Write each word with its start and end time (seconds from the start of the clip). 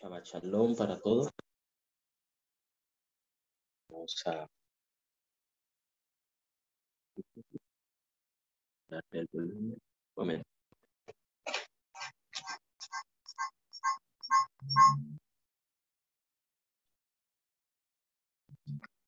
Shabbat 0.00 0.24
Shalom 0.24 0.76
para 0.76 0.96
todos. 1.00 1.28
Vamos 3.90 4.22
a 4.26 4.46
darle 8.88 9.20
el 9.20 9.28
volumen. 9.32 9.78
Momento. 10.16 10.44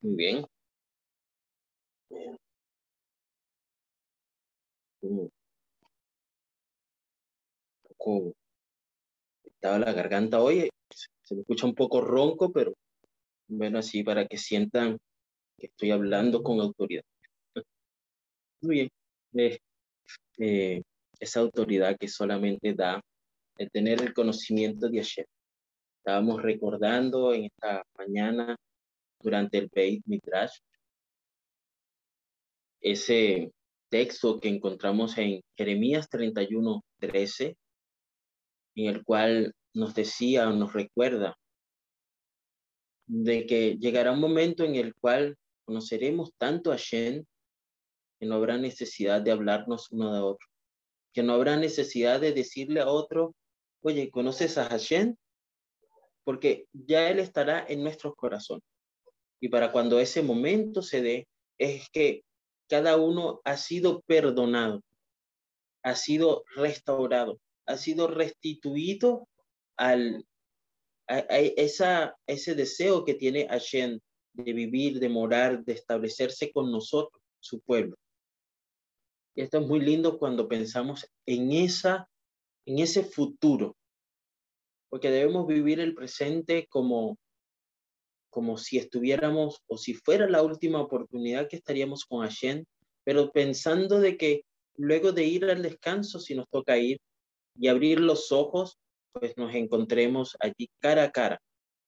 Muy 0.03 0.17
bien. 0.17 0.45
Bien. 2.11 2.37
Un 5.03 5.31
poco 7.83 8.35
estaba 9.45 9.79
la 9.79 9.93
garganta 9.93 10.41
hoy, 10.41 10.71
se 11.31 11.37
me 11.37 11.43
escucha 11.43 11.67
un 11.67 11.77
poco 11.77 12.01
ronco, 12.01 12.51
pero 12.51 12.75
bueno, 13.47 13.79
así 13.79 14.03
para 14.03 14.27
que 14.27 14.37
sientan 14.37 14.99
que 15.57 15.67
estoy 15.67 15.93
hablando 15.93 16.43
con 16.43 16.59
autoridad. 16.61 17.05
Muy 18.63 18.75
bien. 18.75 18.89
Eh, 19.35 19.59
eh, 20.39 20.83
esa 21.21 21.39
autoridad 21.39 21.97
que 21.97 22.09
solamente 22.09 22.75
da 22.75 23.01
el 23.59 23.71
tener 23.71 24.03
el 24.03 24.13
conocimiento 24.13 24.89
de 24.89 24.99
ayer. 24.99 25.27
Estábamos 25.99 26.43
recordando 26.43 27.33
en 27.33 27.45
esta 27.45 27.85
mañana 27.97 28.57
durante 29.21 29.59
el 29.59 29.71
Beit 29.73 30.03
Midrash 30.07 30.59
ese 32.81 33.53
texto 33.89 34.41
que 34.41 34.49
encontramos 34.49 35.17
en 35.19 35.43
Jeremías 35.57 36.09
31, 36.09 36.83
13, 36.99 37.57
en 38.75 38.87
el 38.87 39.05
cual 39.05 39.55
nos 39.75 39.95
decía 39.95 40.49
o 40.49 40.53
nos 40.53 40.73
recuerda 40.73 41.39
de 43.07 43.47
que 43.47 43.77
llegará 43.79 44.13
un 44.13 44.21
momento 44.21 44.65
en 44.65 44.77
el 44.77 44.95
cual 44.95 45.37
conoceremos 45.65 46.33
tanto 46.39 46.73
a 46.73 46.77
Shen 46.77 47.27
que 48.19 48.27
no 48.27 48.37
habrá 48.37 48.59
necesidad 48.59 49.21
de 49.23 49.33
hablarnos 49.33 49.91
uno 49.91 50.13
de 50.15 50.21
otro, 50.21 50.47
que 51.13 51.23
no 51.23 51.33
habrá 51.33 51.57
necesidad 51.57 52.21
de 52.21 52.33
decirle 52.33 52.81
a 52.81 52.89
otro, 52.89 53.35
oye, 53.83 54.11
¿conoces 54.11 54.59
a 54.59 54.67
Hashem? 54.67 55.17
Porque 56.23 56.67
ya 56.73 57.09
Él 57.09 57.19
estará 57.19 57.65
en 57.67 57.83
nuestros 57.83 58.15
corazones. 58.15 58.65
Y 59.41 59.49
para 59.49 59.73
cuando 59.73 59.99
ese 59.99 60.23
momento 60.23 60.83
se 60.83 61.01
dé, 61.01 61.29
es 61.59 61.89
que 61.91 62.25
cada 62.69 62.97
uno 62.97 63.41
ha 63.45 63.57
sido 63.57 64.03
perdonado, 64.03 64.83
ha 65.83 65.97
sido 65.97 66.45
restaurado, 66.55 67.41
ha 67.67 67.77
sido 67.77 68.07
restituido 68.07 69.27
al, 69.81 70.27
esa, 71.09 72.15
ese 72.27 72.55
deseo 72.55 73.03
que 73.03 73.15
tiene 73.15 73.49
Hashem 73.49 73.99
de 74.35 74.53
vivir, 74.53 75.01
de 75.01 75.09
morar, 75.09 75.65
de 75.65 75.73
establecerse 75.73 76.53
con 76.53 76.71
nosotros, 76.71 77.23
su 77.41 77.61
pueblo. 77.61 77.97
Y 79.35 79.41
esto 79.41 79.59
es 79.59 79.67
muy 79.67 79.81
lindo 79.81 80.19
cuando 80.19 80.47
pensamos 80.49 81.07
en, 81.27 81.53
esa, 81.53 82.07
en 82.67 82.79
ese 82.79 83.05
futuro, 83.05 83.75
porque 84.91 85.11
debemos 85.11 85.47
vivir 85.47 85.81
el 85.81 85.95
presente 85.95 86.67
como, 86.69 87.17
como 88.29 88.59
si 88.59 88.77
estuviéramos 88.77 89.63
o 89.67 89.79
si 89.79 89.95
fuera 89.95 90.29
la 90.29 90.43
última 90.43 90.81
oportunidad 90.81 91.49
que 91.49 91.57
estaríamos 91.57 92.05
con 92.05 92.21
Hashem, 92.21 92.67
pero 93.03 93.33
pensando 93.33 93.99
de 93.99 94.19
que 94.19 94.43
luego 94.77 95.13
de 95.13 95.25
ir 95.25 95.47
al 95.47 95.63
descanso, 95.63 96.21
si 96.21 96.35
nos 96.35 96.49
toca 96.51 96.77
ir 96.77 96.99
y 97.57 97.69
abrir 97.69 97.99
los 97.99 98.31
ojos, 98.31 98.79
pues 99.13 99.37
nos 99.37 99.55
encontremos 99.55 100.37
allí 100.41 100.71
cara 100.79 101.05
a 101.05 101.11
cara 101.11 101.41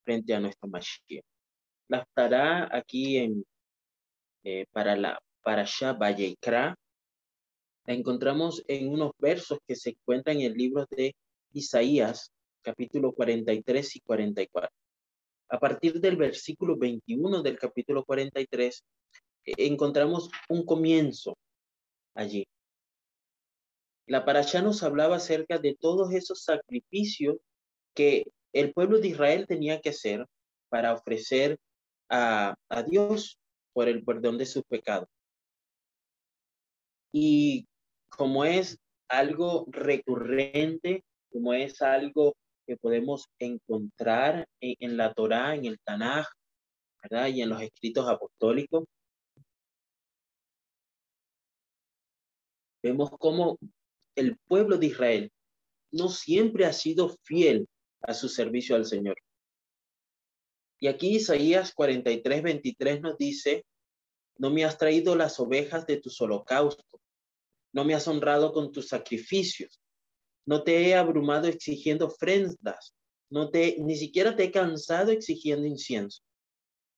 frente 0.05 0.35
a 0.35 0.41
nuestro 0.41 0.69
Mashiach. 0.69 1.25
La 1.89 1.99
estará 1.99 2.69
aquí 2.77 3.19
en, 3.19 3.45
eh, 4.45 4.67
para 4.73 4.97
la 4.97 5.21
para 5.43 5.67
Vallekra, 5.99 6.77
la 7.85 7.95
encontramos 7.95 8.63
en 8.69 8.89
unos 8.89 9.11
versos 9.19 9.59
que 9.67 9.75
se 9.75 9.91
encuentran 9.91 10.37
en 10.37 10.53
el 10.53 10.55
libro 10.55 10.87
de 10.91 11.15
Isaías, 11.53 12.31
capítulo 12.63 13.13
43 13.13 13.97
y 13.97 14.01
44. 14.01 14.71
A 15.49 15.59
partir 15.59 16.01
del 16.01 16.17
versículo 16.17 16.77
21 16.77 17.43
del 17.43 17.59
capítulo 17.59 18.05
43, 18.05 18.85
eh, 19.45 19.53
encontramos 19.59 20.31
un 20.49 20.65
comienzo 20.65 21.37
allí. 22.15 22.47
La 24.07 24.25
parasha 24.25 24.63
nos 24.63 24.83
hablaba 24.83 25.17
acerca 25.17 25.59
de 25.59 25.75
todos 25.75 26.13
esos 26.13 26.43
sacrificios 26.45 27.37
que 27.95 28.25
el 28.53 28.73
pueblo 28.73 28.99
de 28.99 29.09
Israel 29.09 29.47
tenía 29.47 29.81
que 29.81 29.91
hacer 29.91 30.27
para 30.69 30.93
ofrecer 30.93 31.59
a, 32.09 32.55
a 32.69 32.83
Dios 32.83 33.39
por 33.73 33.89
el 33.89 34.05
perdón 34.05 34.39
de 34.39 34.47
sus 34.47 34.65
pecados. 34.65 35.09
Y 37.13 37.67
como 38.09 38.45
es 38.45 38.79
algo 39.09 39.67
recurrente, 39.69 41.05
como 41.31 41.53
es 41.55 41.81
algo 41.83 42.35
que 42.67 42.77
podemos 42.77 43.27
encontrar 43.39 44.47
en, 44.61 44.77
en 44.81 44.97
la 44.97 45.13
Torá, 45.13 45.55
en 45.55 45.67
el 45.67 45.79
Tanaj, 45.81 46.27
¿verdad? 47.03 47.29
Y 47.29 47.43
en 47.43 47.51
los 47.51 47.61
escritos 47.61 48.09
apostólicos, 48.09 48.85
vemos 52.83 53.11
cómo 53.19 53.59
el 54.17 54.39
pueblo 54.49 54.79
de 54.79 54.87
Israel 54.87 55.33
no 55.91 56.09
siempre 56.09 56.65
ha 56.65 56.73
sido 56.73 57.17
fiel 57.23 57.69
a 58.03 58.15
su 58.15 58.29
servicio 58.29 58.77
al 58.77 58.87
Señor. 58.87 59.17
Y 60.81 60.89
aquí 60.89 61.17
Isaías 61.17 61.73
43, 61.75 62.43
23 62.43 63.01
nos 63.03 63.17
dice, 63.17 63.65
no 64.39 64.51
me 64.51 64.65
has 64.65 64.79
traído 64.79 65.15
las 65.15 65.39
ovejas 65.39 65.87
de 65.87 65.99
tus 65.99 66.21
holocaustos, 66.21 66.85
no 67.73 67.85
me 67.85 67.95
has 67.95 68.09
honrado 68.09 68.53
con 68.53 68.73
tus 68.73 68.89
sacrificios, 68.89 69.81
no 70.45 70.65
te 70.65 70.89
he 70.89 70.95
abrumado 70.95 71.47
exigiendo 71.47 72.07
ofrendas, 72.07 72.95
no 73.31 73.51
te, 73.51 73.77
ni 73.79 73.97
siquiera 73.97 74.35
te 74.35 74.45
he 74.45 74.51
cansado 74.51 75.13
exigiendo 75.13 75.67
incienso. 75.67 76.23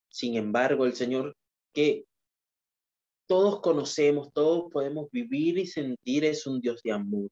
Sin 0.09 0.37
embargo, 0.37 0.87
el 0.87 0.95
Señor 0.95 1.37
que 1.73 2.07
todos 3.27 3.61
conocemos, 3.61 4.33
todos 4.33 4.71
podemos 4.71 5.11
vivir 5.11 5.59
y 5.59 5.67
sentir 5.67 6.25
es 6.25 6.47
un 6.47 6.61
Dios 6.61 6.83
de 6.83 6.93
amor. 6.93 7.31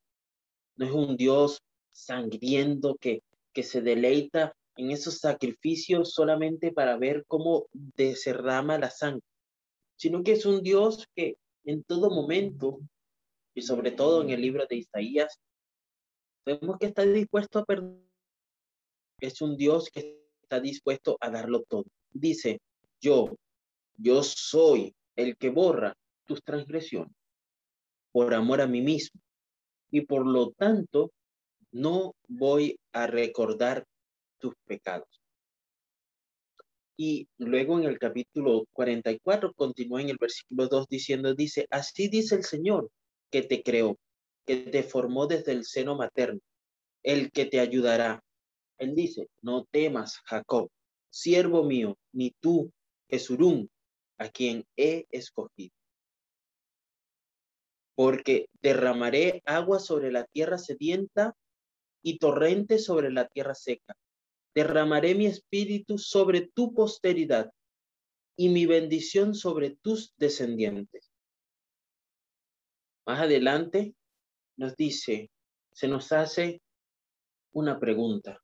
No 0.76 0.86
es 0.86 0.92
un 0.92 1.16
Dios 1.16 1.62
sangriento 1.90 2.96
que, 2.96 3.22
que 3.52 3.62
se 3.62 3.82
deleita 3.82 4.54
en 4.76 4.90
esos 4.90 5.18
sacrificios 5.18 6.14
solamente 6.14 6.72
para 6.72 6.96
ver 6.96 7.24
cómo 7.26 7.66
deserrama 7.72 8.78
la 8.78 8.90
sangre, 8.90 9.22
sino 9.96 10.22
que 10.22 10.32
es 10.32 10.46
un 10.46 10.62
Dios 10.62 11.06
que 11.14 11.36
en 11.64 11.84
todo 11.84 12.10
momento, 12.10 12.80
y 13.54 13.62
sobre 13.62 13.90
todo 13.90 14.22
en 14.22 14.30
el 14.30 14.40
libro 14.40 14.66
de 14.68 14.76
Isaías, 14.76 15.38
vemos 16.46 16.78
que 16.78 16.86
está 16.86 17.04
dispuesto 17.04 17.58
a 17.58 17.64
perdonar. 17.64 18.00
Es 19.20 19.40
un 19.40 19.56
Dios 19.56 19.90
que 19.90 20.24
está 20.42 20.58
dispuesto 20.58 21.16
a 21.20 21.30
darlo 21.30 21.62
todo. 21.68 21.84
Dice, 22.10 22.60
yo, 23.00 23.36
yo 23.96 24.22
soy 24.22 24.94
el 25.16 25.36
que 25.36 25.50
borra 25.50 25.94
tus 26.26 26.42
transgresiones 26.42 27.14
por 28.12 28.34
amor 28.34 28.60
a 28.60 28.66
mí 28.66 28.80
mismo. 28.80 29.20
Y 29.90 30.02
por 30.02 30.26
lo 30.26 30.52
tanto, 30.52 31.12
no 31.72 32.14
voy 32.28 32.78
a 32.92 33.06
recordar 33.06 33.86
tus 34.38 34.54
pecados. 34.66 35.08
Y 36.96 37.26
luego 37.38 37.78
en 37.78 37.86
el 37.86 37.98
capítulo 37.98 38.64
44 38.72 39.52
continúa 39.54 40.02
en 40.02 40.10
el 40.10 40.18
versículo 40.20 40.68
2 40.68 40.86
diciendo, 40.88 41.34
dice, 41.34 41.66
así 41.70 42.08
dice 42.08 42.36
el 42.36 42.44
Señor 42.44 42.90
que 43.30 43.42
te 43.42 43.62
creó, 43.62 43.98
que 44.46 44.56
te 44.56 44.82
formó 44.82 45.26
desde 45.26 45.52
el 45.52 45.64
seno 45.64 45.96
materno, 45.96 46.40
el 47.02 47.32
que 47.32 47.46
te 47.46 47.60
ayudará. 47.60 48.22
Él 48.78 48.94
dice, 48.94 49.28
no 49.40 49.64
temas, 49.70 50.20
Jacob, 50.26 50.68
siervo 51.10 51.64
mío, 51.64 51.96
ni 52.12 52.32
tú, 52.40 52.70
Esurum, 53.08 53.68
a 54.22 54.30
quien 54.30 54.64
he 54.76 55.06
escogido. 55.10 55.74
Porque 57.96 58.48
derramaré 58.62 59.42
agua 59.44 59.80
sobre 59.80 60.12
la 60.12 60.24
tierra 60.24 60.58
sedienta 60.58 61.36
y 62.02 62.18
torrente 62.18 62.78
sobre 62.78 63.10
la 63.10 63.26
tierra 63.28 63.54
seca. 63.54 63.94
Derramaré 64.54 65.14
mi 65.14 65.26
espíritu 65.26 65.98
sobre 65.98 66.48
tu 66.54 66.72
posteridad 66.72 67.50
y 68.36 68.48
mi 68.48 68.66
bendición 68.66 69.34
sobre 69.34 69.76
tus 69.82 70.14
descendientes. 70.16 71.10
Más 73.04 73.20
adelante 73.20 73.94
nos 74.56 74.76
dice, 74.76 75.30
se 75.72 75.88
nos 75.88 76.12
hace 76.12 76.62
una 77.52 77.80
pregunta. 77.80 78.40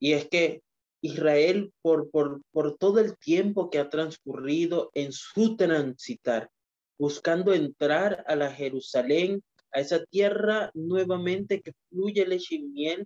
Y 0.00 0.12
es 0.12 0.28
que 0.28 0.62
Israel 1.00 1.72
por, 1.82 2.10
por, 2.10 2.42
por 2.50 2.76
todo 2.76 3.00
el 3.00 3.16
tiempo 3.18 3.70
que 3.70 3.78
ha 3.78 3.88
transcurrido 3.88 4.90
en 4.94 5.12
su 5.12 5.56
transitar, 5.56 6.50
buscando 6.98 7.54
entrar 7.54 8.24
a 8.26 8.36
la 8.36 8.50
Jerusalén, 8.50 9.42
a 9.72 9.80
esa 9.80 10.04
tierra 10.06 10.70
nuevamente 10.74 11.60
que 11.60 11.72
fluye 11.88 12.26
leche 12.26 12.56
y 12.56 12.96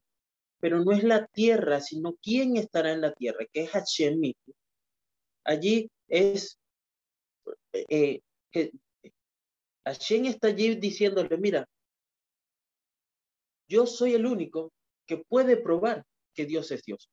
pero 0.61 0.85
no 0.85 0.93
es 0.93 1.03
la 1.03 1.27
tierra, 1.27 1.81
sino 1.81 2.15
quién 2.23 2.57
estará 2.57 2.93
en 2.93 3.01
la 3.01 3.13
tierra, 3.13 3.45
que 3.53 3.65
es 3.65 3.71
Hashem 3.71 4.19
mismo. 4.19 4.55
Allí 5.45 5.91
es 6.07 6.57
eh, 7.73 8.21
Hashem 9.85 10.27
está 10.27 10.49
allí 10.49 10.77
diciéndole, 10.77 11.37
mira, 11.39 11.69
yo 13.69 13.87
soy 13.87 14.15
el 14.15 14.27
único 14.27 14.73
que 15.07 15.17
puede 15.17 15.57
probar 15.57 16.05
que 16.35 16.47
Dios 16.47 16.71
es 16.71 16.83
Dios. 16.83 17.11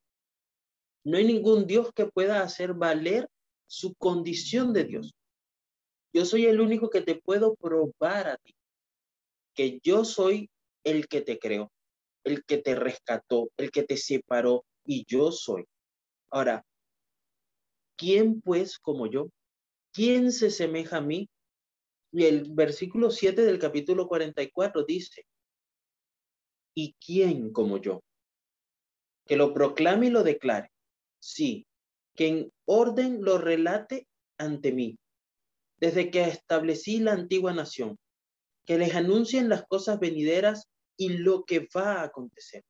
No 1.03 1.17
hay 1.17 1.25
ningún 1.25 1.65
Dios 1.65 1.91
que 1.93 2.05
pueda 2.05 2.41
hacer 2.41 2.73
valer 2.73 3.27
su 3.67 3.95
condición 3.95 4.73
de 4.73 4.83
Dios. 4.83 5.13
Yo 6.13 6.25
soy 6.25 6.45
el 6.45 6.59
único 6.59 6.89
que 6.89 7.01
te 7.01 7.15
puedo 7.15 7.55
probar 7.55 8.27
a 8.27 8.37
ti 8.37 8.53
que 9.59 9.77
yo 9.83 10.05
soy 10.05 10.49
el 10.85 11.09
que 11.09 11.19
te 11.19 11.37
creó, 11.37 11.69
el 12.23 12.45
que 12.45 12.59
te 12.59 12.75
rescató, 12.75 13.49
el 13.57 13.71
que 13.71 13.83
te 13.83 13.97
separó 13.97 14.63
y 14.85 15.03
yo 15.05 15.33
soy. 15.33 15.65
Ahora, 16.31 16.65
¿quién 17.97 18.39
pues 18.39 18.79
como 18.79 19.07
yo? 19.07 19.27
¿Quién 19.91 20.31
se 20.31 20.49
semeja 20.49 20.97
a 20.97 21.01
mí? 21.01 21.29
Y 22.13 22.23
el 22.23 22.53
versículo 22.53 23.11
7 23.11 23.43
del 23.43 23.59
capítulo 23.59 24.07
44 24.07 24.85
dice, 24.85 25.25
¿y 26.73 26.93
quién 26.93 27.51
como 27.51 27.79
yo? 27.79 28.01
Que 29.25 29.35
lo 29.35 29.53
proclame 29.53 30.07
y 30.07 30.11
lo 30.11 30.23
declare. 30.23 30.71
Sí, 31.19 31.67
que 32.15 32.27
en 32.27 32.53
orden 32.65 33.23
lo 33.23 33.37
relate 33.37 34.07
ante 34.37 34.71
mí, 34.71 34.97
desde 35.77 36.11
que 36.11 36.23
establecí 36.23 36.99
la 36.99 37.13
antigua 37.13 37.53
nación, 37.53 37.97
que 38.65 38.77
les 38.77 38.95
anuncien 38.95 39.49
las 39.49 39.65
cosas 39.67 39.99
venideras 39.99 40.69
y 40.97 41.09
lo 41.09 41.43
que 41.45 41.67
va 41.75 42.01
a 42.01 42.03
acontecer. 42.03 42.63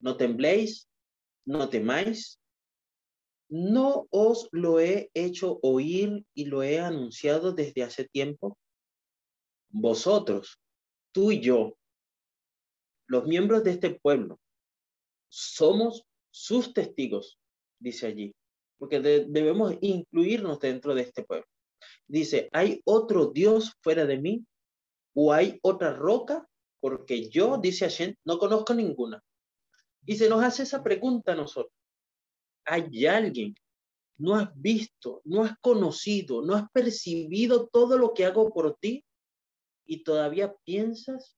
No 0.00 0.16
tembléis, 0.16 0.88
no 1.44 1.68
temáis. 1.68 2.38
¿No 3.50 4.06
os 4.10 4.48
lo 4.52 4.78
he 4.78 5.10
hecho 5.14 5.58
oír 5.62 6.24
y 6.34 6.44
lo 6.46 6.62
he 6.62 6.80
anunciado 6.80 7.52
desde 7.52 7.82
hace 7.82 8.06
tiempo? 8.06 8.58
Vosotros, 9.70 10.60
tú 11.12 11.32
y 11.32 11.40
yo, 11.40 11.78
los 13.06 13.24
miembros 13.24 13.64
de 13.64 13.70
este 13.70 13.98
pueblo, 13.98 14.38
somos 15.28 16.07
sus 16.38 16.72
testigos, 16.72 17.40
dice 17.80 18.06
allí, 18.06 18.32
porque 18.78 19.00
debemos 19.00 19.74
incluirnos 19.80 20.60
dentro 20.60 20.94
de 20.94 21.02
este 21.02 21.24
pueblo. 21.24 21.46
Dice, 22.06 22.48
¿hay 22.52 22.80
otro 22.84 23.26
Dios 23.26 23.74
fuera 23.80 24.06
de 24.06 24.18
mí? 24.18 24.46
¿O 25.14 25.32
hay 25.32 25.58
otra 25.62 25.92
roca? 25.92 26.48
Porque 26.80 27.28
yo, 27.28 27.58
dice 27.58 27.86
Hashem, 27.86 28.14
no 28.24 28.38
conozco 28.38 28.72
ninguna. 28.72 29.20
Y 30.06 30.14
se 30.14 30.28
nos 30.28 30.44
hace 30.44 30.62
esa 30.62 30.80
pregunta 30.82 31.32
a 31.32 31.34
nosotros. 31.36 31.74
¿Hay 32.64 33.04
alguien? 33.06 33.56
¿No 34.16 34.36
has 34.36 34.48
visto, 34.54 35.20
no 35.24 35.42
has 35.42 35.58
conocido, 35.60 36.42
no 36.42 36.54
has 36.54 36.70
percibido 36.70 37.66
todo 37.66 37.98
lo 37.98 38.14
que 38.14 38.24
hago 38.24 38.48
por 38.50 38.76
ti? 38.76 39.04
Y 39.84 40.04
todavía 40.04 40.54
piensas 40.64 41.36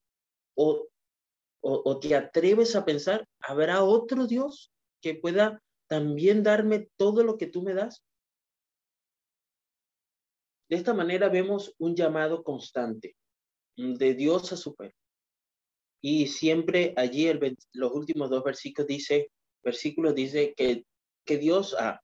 o, 0.55 0.87
o, 1.61 1.99
te 1.99 2.15
atreves 2.15 2.75
a 2.75 2.85
pensar, 2.85 3.27
¿habrá 3.39 3.83
otro 3.83 4.27
Dios 4.27 4.71
que 5.01 5.15
pueda 5.15 5.61
también 5.87 6.43
darme 6.43 6.89
todo 6.95 7.23
lo 7.23 7.37
que 7.37 7.47
tú 7.47 7.61
me 7.63 7.73
das? 7.73 8.03
De 10.69 10.77
esta 10.77 10.93
manera 10.93 11.27
vemos 11.27 11.75
un 11.79 11.95
llamado 11.95 12.43
constante 12.43 13.17
de 13.75 14.13
Dios 14.13 14.53
a 14.53 14.57
su 14.57 14.73
pueblo. 14.73 14.95
Y 16.01 16.27
siempre 16.27 16.93
allí 16.95 17.29
los 17.73 17.91
últimos 17.91 18.29
dos 18.29 18.43
versículos 18.43 18.87
dice, 18.87 19.31
versículos 19.63 20.15
dice 20.15 20.53
que, 20.55 20.85
que 21.25 21.37
Dios 21.37 21.75
ha 21.77 22.01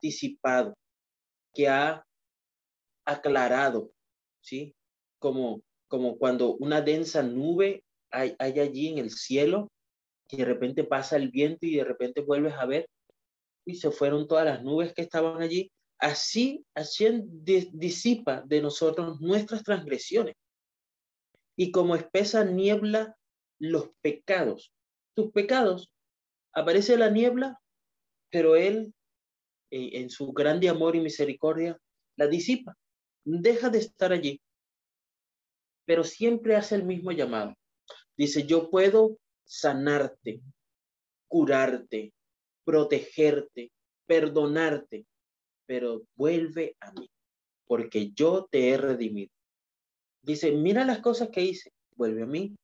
disipado, 0.00 0.74
que 1.52 1.68
ha 1.68 2.06
aclarado, 3.04 3.92
¿sí? 4.40 4.74
Como, 5.18 5.62
como 5.88 6.16
cuando 6.16 6.54
una 6.56 6.80
densa 6.80 7.22
nube 7.22 7.82
hay, 8.10 8.36
hay 8.38 8.60
allí 8.60 8.88
en 8.88 8.98
el 8.98 9.10
cielo 9.10 9.68
y 10.30 10.36
de 10.38 10.44
repente 10.44 10.84
pasa 10.84 11.16
el 11.16 11.30
viento 11.30 11.66
y 11.66 11.76
de 11.76 11.84
repente 11.84 12.20
vuelves 12.20 12.54
a 12.54 12.66
ver 12.66 12.88
y 13.64 13.76
se 13.76 13.90
fueron 13.90 14.26
todas 14.26 14.44
las 14.44 14.62
nubes 14.62 14.92
que 14.94 15.02
estaban 15.02 15.42
allí. 15.42 15.70
Así, 15.98 16.64
así 16.74 17.06
disipa 17.72 18.42
de 18.42 18.60
nosotros 18.60 19.20
nuestras 19.20 19.62
transgresiones 19.62 20.34
y 21.56 21.70
como 21.70 21.96
espesa 21.96 22.44
niebla 22.44 23.16
los 23.58 23.90
pecados. 24.02 24.72
Tus 25.14 25.32
pecados, 25.32 25.90
aparece 26.52 26.98
la 26.98 27.10
niebla, 27.10 27.58
pero 28.30 28.56
Él, 28.56 28.92
en 29.70 30.10
su 30.10 30.32
grande 30.32 30.68
amor 30.68 30.94
y 30.96 31.00
misericordia, 31.00 31.78
la 32.16 32.26
disipa. 32.26 32.76
Deja 33.24 33.70
de 33.70 33.78
estar 33.78 34.12
allí, 34.12 34.40
pero 35.86 36.04
siempre 36.04 36.56
hace 36.56 36.74
el 36.74 36.84
mismo 36.84 37.12
llamado. 37.12 37.54
Dice, 38.16 38.46
yo 38.46 38.70
puedo 38.70 39.18
sanarte, 39.46 40.42
curarte, 41.28 42.12
protegerte, 42.64 43.70
perdonarte, 44.06 45.06
pero 45.66 46.02
vuelve 46.14 46.76
a 46.80 46.92
mí, 46.92 47.08
porque 47.66 48.10
yo 48.12 48.46
te 48.50 48.70
he 48.70 48.76
redimido. 48.76 49.32
Dice, 50.22 50.52
mira 50.52 50.84
las 50.84 50.98
cosas 50.98 51.30
que 51.30 51.42
hice, 51.42 51.72
vuelve 51.94 52.22
a 52.22 52.26
mí. 52.26 52.54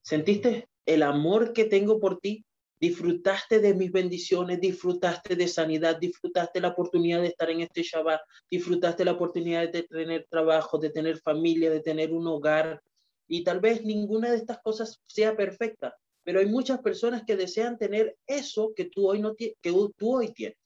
¿Sentiste 0.00 0.68
el 0.86 1.02
amor 1.02 1.52
que 1.52 1.64
tengo 1.64 2.00
por 2.00 2.18
ti? 2.20 2.44
Disfrutaste 2.80 3.58
de 3.58 3.74
mis 3.74 3.90
bendiciones, 3.90 4.60
disfrutaste 4.60 5.34
de 5.34 5.48
sanidad, 5.48 5.98
disfrutaste 5.98 6.60
la 6.60 6.68
oportunidad 6.68 7.20
de 7.20 7.28
estar 7.28 7.50
en 7.50 7.62
este 7.62 7.82
Shabbat, 7.82 8.20
disfrutaste 8.48 9.04
la 9.04 9.12
oportunidad 9.12 9.68
de 9.68 9.82
tener 9.82 10.26
trabajo, 10.30 10.78
de 10.78 10.90
tener 10.90 11.18
familia, 11.18 11.70
de 11.70 11.80
tener 11.80 12.12
un 12.12 12.28
hogar. 12.28 12.80
Y 13.28 13.44
tal 13.44 13.60
vez 13.60 13.84
ninguna 13.84 14.30
de 14.30 14.38
estas 14.38 14.60
cosas 14.60 15.00
sea 15.06 15.36
perfecta, 15.36 15.94
pero 16.24 16.40
hay 16.40 16.46
muchas 16.46 16.80
personas 16.80 17.24
que 17.26 17.36
desean 17.36 17.78
tener 17.78 18.16
eso 18.26 18.72
que 18.74 18.86
tú 18.86 19.08
hoy, 19.08 19.20
no 19.20 19.34
que 19.36 19.54
tú 19.62 20.16
hoy 20.16 20.32
tienes. 20.32 20.58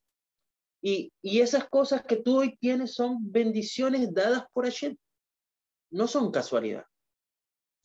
Y, 0.81 1.13
y 1.23 1.41
esas 1.41 1.69
cosas 1.69 2.03
que 2.03 2.17
tú 2.17 2.39
hoy 2.39 2.57
tienes 2.57 2.95
son 2.95 3.19
bendiciones 3.31 4.13
dadas 4.13 4.45
por 4.53 4.65
Hashem 4.65 4.97
no 5.93 6.09
son 6.09 6.33
casualidad. 6.33 6.85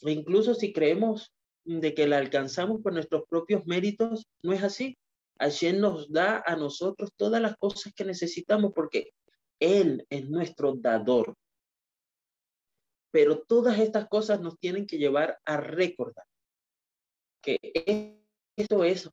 E 0.02 0.12
incluso 0.12 0.56
si 0.56 0.74
creemos 0.74 1.32
de 1.66 1.94
que 1.94 2.08
la 2.08 2.18
alcanzamos 2.18 2.82
por 2.82 2.94
nuestros 2.94 3.24
propios 3.30 3.66
méritos, 3.68 4.26
no 4.42 4.54
es 4.54 4.64
así. 4.64 4.98
Hashem 5.40 5.80
nos 5.80 6.12
da 6.12 6.42
a 6.46 6.56
nosotros 6.56 7.12
todas 7.16 7.42
las 7.42 7.56
cosas 7.58 7.94
que 7.94 8.06
necesitamos 8.06 8.72
porque 8.74 9.12
Él 9.60 10.06
es 10.10 10.28
nuestro 10.30 10.74
dador. 10.76 11.36
Pero 13.12 13.42
todas 13.44 13.80
estas 13.80 14.08
cosas 14.08 14.42
nos 14.42 14.58
tienen 14.60 14.86
que 14.86 14.98
llevar 14.98 15.40
a 15.46 15.58
recordar 15.58 16.26
que 17.42 17.58
esto 18.56 18.84
es 18.84 19.10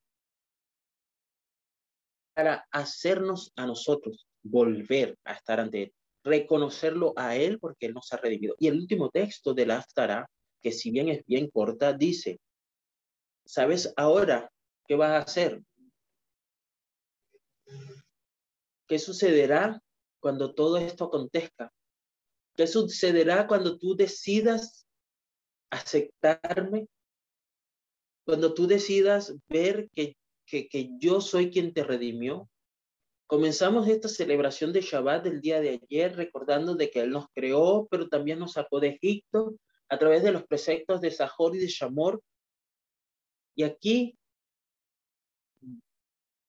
para 2.34 2.66
hacernos 2.72 3.52
a 3.54 3.66
nosotros 3.66 4.26
volver 4.42 5.16
a 5.24 5.34
estar 5.34 5.60
ante 5.60 5.84
Él 5.84 5.94
reconocerlo 6.24 7.12
a 7.16 7.36
Él 7.36 7.60
porque 7.60 7.86
Él 7.86 7.94
nos 7.94 8.12
ha 8.12 8.16
redimido. 8.16 8.56
Y 8.58 8.68
el 8.68 8.76
último 8.76 9.10
texto 9.10 9.54
de 9.54 9.66
la 9.66 9.78
Aftara, 9.78 10.28
que 10.60 10.72
si 10.72 10.90
bien 10.90 11.08
es 11.08 11.24
bien 11.26 11.50
corta, 11.50 11.92
dice, 11.92 12.40
¿sabes 13.44 13.92
ahora 13.96 14.50
qué 14.86 14.96
vas 14.96 15.10
a 15.10 15.18
hacer? 15.18 15.62
¿Qué 18.86 18.98
sucederá 18.98 19.80
cuando 20.20 20.54
todo 20.54 20.78
esto 20.78 21.04
acontezca? 21.04 21.70
¿Qué 22.56 22.66
sucederá 22.66 23.46
cuando 23.46 23.78
tú 23.78 23.96
decidas 23.96 24.86
aceptarme? 25.70 26.88
Cuando 28.24 28.54
tú 28.54 28.66
decidas 28.66 29.34
ver 29.48 29.88
que, 29.90 30.16
que, 30.46 30.68
que 30.68 30.90
yo 30.98 31.20
soy 31.20 31.50
quien 31.50 31.72
te 31.74 31.84
redimió, 31.84 32.48
Comenzamos 33.26 33.88
esta 33.88 34.08
celebración 34.08 34.72
de 34.72 34.82
Shabbat 34.82 35.24
del 35.24 35.40
día 35.40 35.58
de 35.60 35.80
ayer 35.82 36.14
recordando 36.14 36.74
de 36.74 36.90
que 36.90 37.00
Él 37.00 37.10
nos 37.10 37.26
creó, 37.34 37.88
pero 37.90 38.08
también 38.08 38.38
nos 38.38 38.52
sacó 38.52 38.80
de 38.80 38.88
Egipto 38.88 39.56
a 39.88 39.98
través 39.98 40.22
de 40.22 40.30
los 40.30 40.44
preceptos 40.44 41.00
de 41.00 41.10
Sahor 41.10 41.56
y 41.56 41.58
de 41.58 41.68
Shamor. 41.68 42.22
Y 43.56 43.62
aquí 43.62 44.18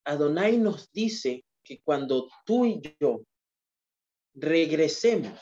Adonai 0.03 0.57
nos 0.57 0.91
dice 0.91 1.45
que 1.63 1.79
cuando 1.81 2.29
tú 2.45 2.65
y 2.65 2.81
yo 2.99 3.21
regresemos, 4.33 5.39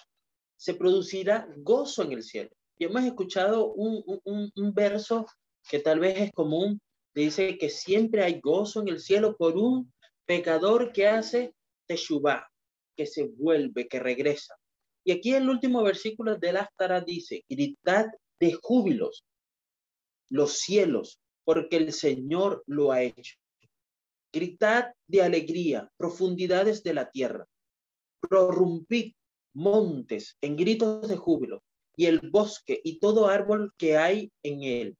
se 0.63 0.75
producirá 0.75 1.45
gozo 1.57 2.03
en 2.03 2.13
el 2.13 2.23
cielo. 2.23 2.49
Y 2.77 2.85
hemos 2.85 3.03
escuchado 3.03 3.73
un, 3.73 4.01
un, 4.23 4.49
un 4.55 4.73
verso 4.73 5.25
que 5.69 5.79
tal 5.79 5.99
vez 5.99 6.17
es 6.17 6.31
común, 6.31 6.79
dice 7.13 7.57
que 7.57 7.69
siempre 7.69 8.23
hay 8.23 8.39
gozo 8.39 8.79
en 8.79 8.87
el 8.87 9.01
cielo 9.01 9.35
por 9.35 9.57
un 9.57 9.91
pecador 10.25 10.93
que 10.93 11.05
hace 11.05 11.53
teshuvah, 11.85 12.47
que 12.95 13.05
se 13.05 13.25
vuelve, 13.25 13.89
que 13.89 13.99
regresa. 13.99 14.55
Y 15.03 15.11
aquí 15.11 15.33
el 15.33 15.49
último 15.49 15.83
versículo 15.83 16.37
del 16.37 16.55
Aftara 16.55 17.01
dice, 17.01 17.43
gritad 17.49 18.05
de 18.39 18.53
júbilos 18.53 19.25
los 20.29 20.59
cielos 20.59 21.19
porque 21.43 21.75
el 21.75 21.91
Señor 21.91 22.63
lo 22.67 22.93
ha 22.93 23.01
hecho. 23.01 23.35
Gritad 24.31 24.93
de 25.07 25.23
alegría, 25.23 25.91
profundidades 25.97 26.83
de 26.83 26.93
la 26.93 27.11
tierra. 27.11 27.45
Prorrumpid 28.21 29.11
montes 29.53 30.37
en 30.41 30.55
gritos 30.55 31.07
de 31.07 31.15
júbilo 31.15 31.63
y 31.95 32.07
el 32.07 32.19
bosque 32.29 32.81
y 32.83 32.99
todo 32.99 33.27
árbol 33.27 33.73
que 33.77 33.97
hay 33.97 34.31
en 34.43 34.63
él, 34.63 34.97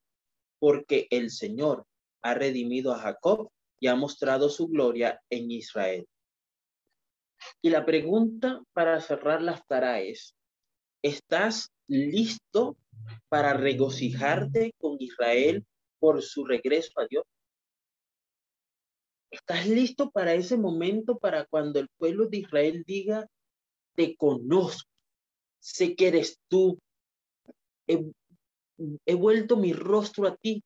porque 0.60 1.08
el 1.10 1.32
Señor 1.32 1.86
ha 2.22 2.34
redimido 2.34 2.94
a 2.94 3.00
Jacob 3.00 3.50
y 3.80 3.88
ha 3.88 3.96
mostrado 3.96 4.50
su 4.50 4.68
gloria 4.68 5.22
en 5.30 5.52
Israel. 5.52 6.08
Y 7.62 7.70
la 7.70 7.86
pregunta 7.86 8.62
para 8.74 9.02
cerrar 9.02 9.42
la 9.42 9.54
estará 9.54 10.00
es, 10.00 10.36
¿estás 11.02 11.70
listo 11.88 12.78
para 13.28 13.54
regocijarte 13.54 14.74
con 14.78 14.96
Israel 15.00 15.66
por 16.00 16.22
su 16.22 16.46
regreso 16.46 17.00
a 17.00 17.08
Dios? 17.08 17.26
¿Estás 19.32 19.68
listo 19.68 20.12
para 20.12 20.34
ese 20.34 20.58
momento, 20.58 21.18
para 21.18 21.46
cuando 21.46 21.80
el 21.80 21.90
pueblo 21.98 22.28
de 22.28 22.38
Israel 22.38 22.84
diga, 22.86 23.28
te 23.96 24.16
conozco, 24.16 24.90
sé 25.60 25.96
que 25.96 26.08
eres 26.08 26.40
tú, 26.48 26.80
he, 27.88 29.16
vuelto 29.16 29.58
mi 29.58 29.74
rostro 29.74 30.28
a 30.28 30.36
ti? 30.36 30.64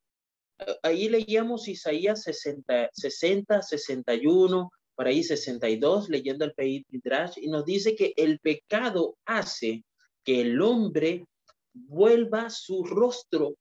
Ahí 0.82 1.08
leíamos 1.08 1.68
Isaías 1.68 2.24
60, 2.24 2.90
60, 2.92 3.62
61, 3.62 4.72
por 4.96 5.08
ahí 5.08 5.24
62, 5.24 6.10
leyendo 6.10 6.46
el 6.46 6.54
Peit 6.54 6.88
Midrash, 6.90 7.38
y 7.38 7.48
nos 7.48 7.64
dice 7.64 7.96
que 7.96 8.14
el 8.18 8.40
pecado 8.40 9.16
hace 9.26 9.84
que 10.24 10.42
el 10.42 10.60
hombre 10.62 11.26
vuelva 11.74 12.50
su 12.50 12.84
rostro 12.84 13.56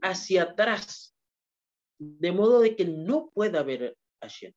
hacia 0.00 0.42
atrás, 0.42 1.14
de 1.98 2.32
modo 2.32 2.60
de 2.60 2.74
que 2.74 2.84
no 2.84 3.30
pueda 3.32 3.62
ver 3.62 3.96
a 4.20 4.26
Hashem. 4.26 4.52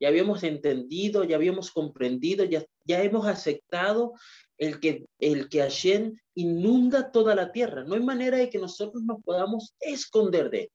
Ya 0.00 0.08
habíamos 0.08 0.42
entendido, 0.42 1.24
ya 1.24 1.36
habíamos 1.36 1.70
comprendido, 1.70 2.44
ya, 2.44 2.64
ya 2.84 3.02
hemos 3.02 3.26
aceptado 3.26 4.14
el 4.58 4.80
que, 4.80 5.06
el 5.18 5.48
que 5.48 5.60
Hashem 5.60 6.16
inunda 6.34 7.10
toda 7.10 7.34
la 7.34 7.52
tierra. 7.52 7.84
No 7.84 7.94
hay 7.94 8.02
manera 8.02 8.38
de 8.38 8.50
que 8.50 8.58
nosotros 8.58 9.02
nos 9.02 9.22
podamos 9.22 9.74
esconder 9.80 10.50
de 10.50 10.60
él. 10.62 10.70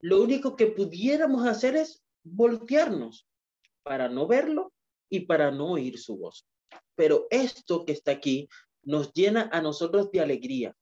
Lo 0.00 0.22
único 0.22 0.56
que 0.56 0.66
pudiéramos 0.66 1.46
hacer 1.46 1.76
es 1.76 2.02
voltearnos 2.22 3.26
para 3.82 4.08
no 4.08 4.26
verlo 4.26 4.72
y 5.10 5.20
para 5.20 5.50
no 5.50 5.72
oír 5.72 5.98
su 5.98 6.16
voz. 6.16 6.46
Pero 6.94 7.26
esto 7.30 7.84
que 7.84 7.92
está 7.92 8.12
aquí 8.12 8.48
nos 8.82 9.12
llena 9.12 9.48
a 9.52 9.60
nosotros 9.60 10.10
de 10.10 10.20
alegría, 10.20 10.74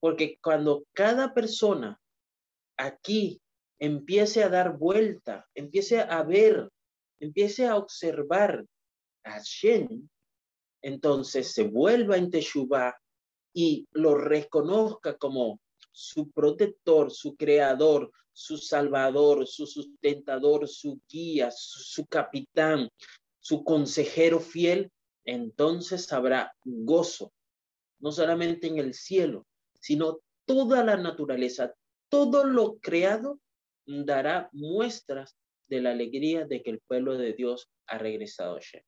porque 0.00 0.38
cuando 0.42 0.84
cada 0.92 1.34
persona 1.34 2.00
aquí 2.76 3.40
empiece 3.78 4.42
a 4.42 4.48
dar 4.48 4.76
vuelta, 4.76 5.46
empiece 5.54 6.00
a 6.00 6.22
ver, 6.22 6.70
empiece 7.20 7.66
a 7.66 7.76
observar 7.76 8.64
a 9.24 9.40
Shen, 9.42 10.08
entonces 10.82 11.52
se 11.52 11.64
vuelva 11.64 12.16
en 12.16 12.30
Teshuvah 12.30 12.94
y 13.52 13.86
lo 13.92 14.14
reconozca 14.14 15.16
como 15.16 15.60
su 15.90 16.30
protector, 16.30 17.10
su 17.10 17.36
creador, 17.36 18.12
su 18.32 18.56
salvador, 18.56 19.46
su 19.48 19.66
sustentador, 19.66 20.68
su 20.68 21.00
guía, 21.08 21.50
su, 21.50 22.06
capitán, 22.06 22.88
su 23.40 23.64
consejero 23.64 24.38
fiel, 24.38 24.92
entonces 25.24 26.12
habrá 26.12 26.54
gozo, 26.64 27.32
no 27.98 28.12
solamente 28.12 28.68
en 28.68 28.78
el 28.78 28.94
cielo, 28.94 29.44
sino 29.80 30.20
toda 30.44 30.84
la 30.84 30.96
naturaleza, 30.96 31.74
todo 32.08 32.44
lo 32.44 32.78
creado 32.78 33.40
dará 33.86 34.48
muestras 34.52 35.36
de 35.66 35.80
la 35.80 35.90
alegría 35.90 36.46
de 36.46 36.62
que 36.62 36.70
el 36.70 36.80
pueblo 36.86 37.18
de 37.18 37.32
Dios 37.32 37.68
ha 37.88 37.98
regresado 37.98 38.56
a 38.56 38.60
Shem. 38.60 38.82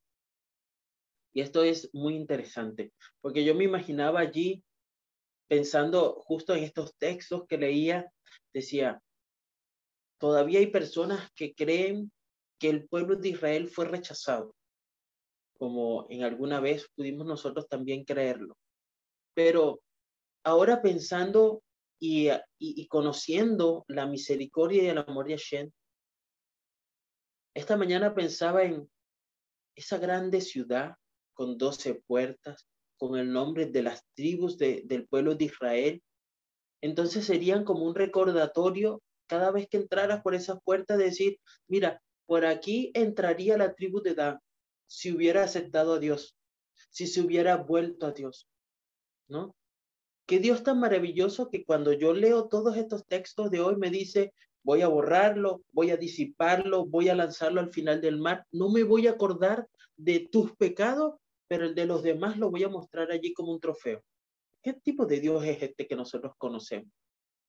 Y 1.33 1.41
esto 1.41 1.63
es 1.63 1.89
muy 1.93 2.15
interesante, 2.15 2.91
porque 3.21 3.45
yo 3.45 3.55
me 3.55 3.63
imaginaba 3.63 4.19
allí 4.19 4.63
pensando 5.47 6.21
justo 6.21 6.55
en 6.55 6.63
estos 6.63 6.95
textos 6.97 7.45
que 7.47 7.57
leía, 7.57 8.11
decía, 8.53 9.01
todavía 10.17 10.59
hay 10.59 10.67
personas 10.67 11.29
que 11.33 11.53
creen 11.53 12.11
que 12.59 12.69
el 12.69 12.87
pueblo 12.87 13.15
de 13.15 13.29
Israel 13.29 13.67
fue 13.67 13.85
rechazado, 13.85 14.55
como 15.57 16.05
en 16.09 16.23
alguna 16.23 16.59
vez 16.59 16.87
pudimos 16.95 17.25
nosotros 17.25 17.67
también 17.67 18.03
creerlo. 18.03 18.57
Pero 19.33 19.81
ahora 20.43 20.81
pensando 20.81 21.63
y, 21.99 22.29
y, 22.57 22.87
conociendo 22.87 23.85
la 23.87 24.05
misericordia 24.05 24.83
y 24.83 24.87
el 24.87 24.97
amor 24.97 25.27
de 25.27 25.37
Hashem, 25.37 25.71
esta 27.53 27.77
mañana 27.77 28.13
pensaba 28.15 28.63
en 28.63 28.89
esa 29.75 29.97
grande 29.97 30.41
ciudad 30.41 30.95
con 31.41 31.57
doce 31.57 31.95
puertas, 31.95 32.67
con 32.99 33.17
el 33.17 33.33
nombre 33.33 33.65
de 33.65 33.81
las 33.81 34.05
tribus 34.13 34.59
del 34.59 35.07
pueblo 35.09 35.33
de 35.33 35.45
Israel. 35.45 36.03
Entonces 36.81 37.25
serían 37.25 37.63
como 37.63 37.83
un 37.83 37.95
recordatorio 37.95 39.01
cada 39.25 39.49
vez 39.49 39.67
que 39.67 39.77
entraras 39.77 40.21
por 40.21 40.35
esa 40.35 40.59
puerta, 40.59 40.97
decir, 40.97 41.39
mira, 41.67 41.99
por 42.27 42.45
aquí 42.45 42.91
entraría 42.93 43.57
la 43.57 43.73
tribu 43.73 44.03
de 44.03 44.13
Dan 44.13 44.39
si 44.85 45.11
hubiera 45.11 45.41
aceptado 45.41 45.93
a 45.95 45.99
Dios, 45.99 46.37
si 46.91 47.07
se 47.07 47.21
hubiera 47.21 47.57
vuelto 47.57 48.05
a 48.05 48.11
Dios, 48.11 48.47
¿no? 49.27 49.55
Qué 50.27 50.37
Dios 50.37 50.61
tan 50.61 50.79
maravilloso 50.79 51.49
que 51.49 51.65
cuando 51.65 51.91
yo 51.91 52.13
leo 52.13 52.49
todos 52.49 52.77
estos 52.77 53.03
textos 53.07 53.49
de 53.49 53.61
hoy 53.61 53.77
me 53.77 53.89
dice, 53.89 54.31
voy 54.61 54.83
a 54.83 54.87
borrarlo, 54.87 55.63
voy 55.71 55.89
a 55.89 55.97
disiparlo, 55.97 56.85
voy 56.85 57.09
a 57.09 57.15
lanzarlo 57.15 57.61
al 57.61 57.71
final 57.71 57.99
del 57.99 58.19
mar, 58.19 58.45
no 58.51 58.69
me 58.69 58.83
voy 58.83 59.07
a 59.07 59.13
acordar 59.13 59.67
de 59.97 60.19
tus 60.31 60.55
pecados, 60.55 61.15
pero 61.51 61.65
el 61.65 61.75
de 61.75 61.85
los 61.85 62.01
demás 62.01 62.37
lo 62.37 62.49
voy 62.49 62.63
a 62.63 62.69
mostrar 62.69 63.11
allí 63.11 63.33
como 63.33 63.51
un 63.51 63.59
trofeo. 63.59 64.01
¿Qué 64.63 64.71
tipo 64.71 65.05
de 65.05 65.19
Dios 65.19 65.43
es 65.43 65.61
este 65.61 65.85
que 65.85 65.97
nosotros 65.97 66.31
conocemos? 66.37 66.89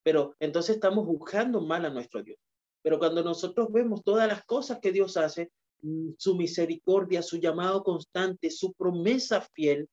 Pero 0.02 0.34
entonces 0.40 0.74
estamos 0.74 1.06
buscando 1.06 1.60
mal 1.60 1.84
a 1.84 1.90
nuestro 1.90 2.20
Dios. 2.20 2.36
Pero 2.82 2.98
cuando 2.98 3.22
nosotros 3.22 3.68
vemos 3.70 4.02
todas 4.02 4.26
las 4.26 4.44
cosas 4.44 4.80
que 4.80 4.90
Dios 4.90 5.16
hace, 5.16 5.52
mm, 5.82 6.14
su 6.18 6.34
misericordia, 6.34 7.22
su 7.22 7.36
llamado 7.36 7.84
constante, 7.84 8.50
su 8.50 8.72
promesa 8.72 9.40
fiel, 9.54 9.88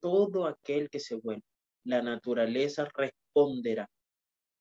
todo 0.00 0.46
aquel 0.46 0.88
que 0.88 1.00
se 1.00 1.16
vuelve 1.16 1.42
la 1.82 2.00
naturaleza 2.00 2.88
responderá 2.94 3.90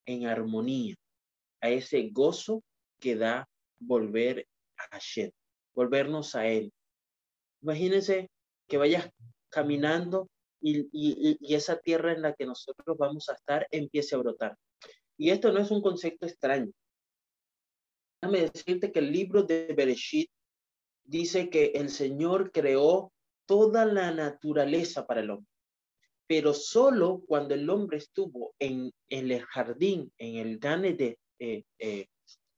en 0.08 0.26
armonía 0.26 0.96
a 1.62 1.70
ese 1.70 2.10
gozo 2.12 2.64
que 3.00 3.16
da 3.16 3.48
volver 3.80 4.48
a 4.80 4.96
Hashem, 4.96 5.30
volvernos 5.76 6.34
a 6.34 6.48
Él. 6.48 6.74
Imagínense 7.62 8.32
que 8.72 8.78
vayas 8.78 9.10
caminando 9.50 10.30
y, 10.62 10.88
y, 10.94 11.54
esa 11.54 11.78
tierra 11.78 12.14
en 12.14 12.22
la 12.22 12.34
que 12.34 12.46
nosotros 12.46 12.98
vamos 12.98 13.28
a 13.28 13.34
estar 13.34 13.68
empiece 13.70 14.16
a 14.16 14.20
brotar. 14.20 14.58
Y 15.18 15.32
esto 15.32 15.52
no 15.52 15.60
es 15.60 15.72
un 15.72 15.82
concepto 15.82 16.26
extraño. 16.26 16.72
Déjame 18.22 18.50
decirte 18.50 18.94
que 18.94 19.00
el 19.00 19.12
libro 19.12 19.44
de 19.44 19.74
Bereshit 19.76 20.32
dice 21.04 21.50
que 21.50 21.74
el 21.76 21.90
Señor 21.90 22.52
creó 22.52 23.12
toda 23.46 23.86
la 23.86 24.12
naturaleza 24.12 25.06
para 25.06 25.20
el 25.20 25.32
hombre 25.32 25.52
pero 26.32 26.54
solo 26.54 27.26
cuando 27.28 27.56
el 27.56 27.70
hombre 27.70 27.98
estuvo 27.98 28.56
en, 28.58 28.94
el 29.10 29.42
jardín, 29.48 30.14
en 30.18 30.38
el 30.38 30.62
de, 30.62 31.20
eh, 31.40 31.64
eh, 31.78 32.08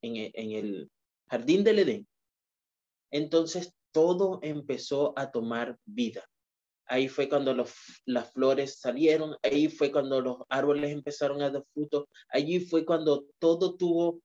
en, 0.04 0.52
el 0.52 0.92
jardín 1.28 1.64
del 1.64 1.80
Edén, 1.80 2.08
entonces 3.10 3.74
todo 3.94 4.40
empezó 4.42 5.14
a 5.18 5.32
tomar 5.32 5.78
vida. 5.86 6.30
Ahí 6.86 7.08
fue 7.08 7.30
cuando 7.30 7.56
las 8.06 8.34
flores 8.34 8.80
salieron, 8.80 9.38
ahí 9.42 9.70
fue 9.70 9.92
cuando 9.92 10.20
los 10.20 10.40
árboles 10.50 10.92
empezaron 10.92 11.42
a 11.42 11.50
dar 11.50 11.64
fruto, 11.74 12.10
allí 12.28 12.60
fue 12.60 12.84
cuando 12.84 13.26
todo 13.40 13.76
tuvo 13.76 14.22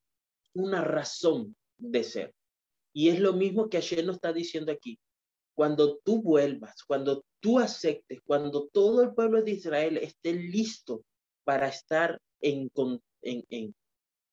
una 0.53 0.83
razón 0.83 1.55
de 1.77 2.03
ser. 2.03 2.33
Y 2.91 3.09
es 3.09 3.19
lo 3.19 3.33
mismo 3.33 3.69
que 3.69 3.77
ayer 3.77 4.05
nos 4.05 4.17
está 4.17 4.33
diciendo 4.33 4.73
aquí 4.73 4.99
cuando 5.59 5.97
tú 6.05 6.21
vuelvas, 6.21 6.83
cuando 6.83 7.25
tú 7.41 7.59
aceptes, 7.59 8.21
cuando 8.25 8.69
todo 8.71 9.03
el 9.03 9.13
pueblo 9.13 9.41
de 9.43 9.51
Israel 9.51 9.97
esté 9.97 10.31
listo 10.33 11.03
para 11.43 11.67
estar 11.67 12.17
en, 12.39 12.71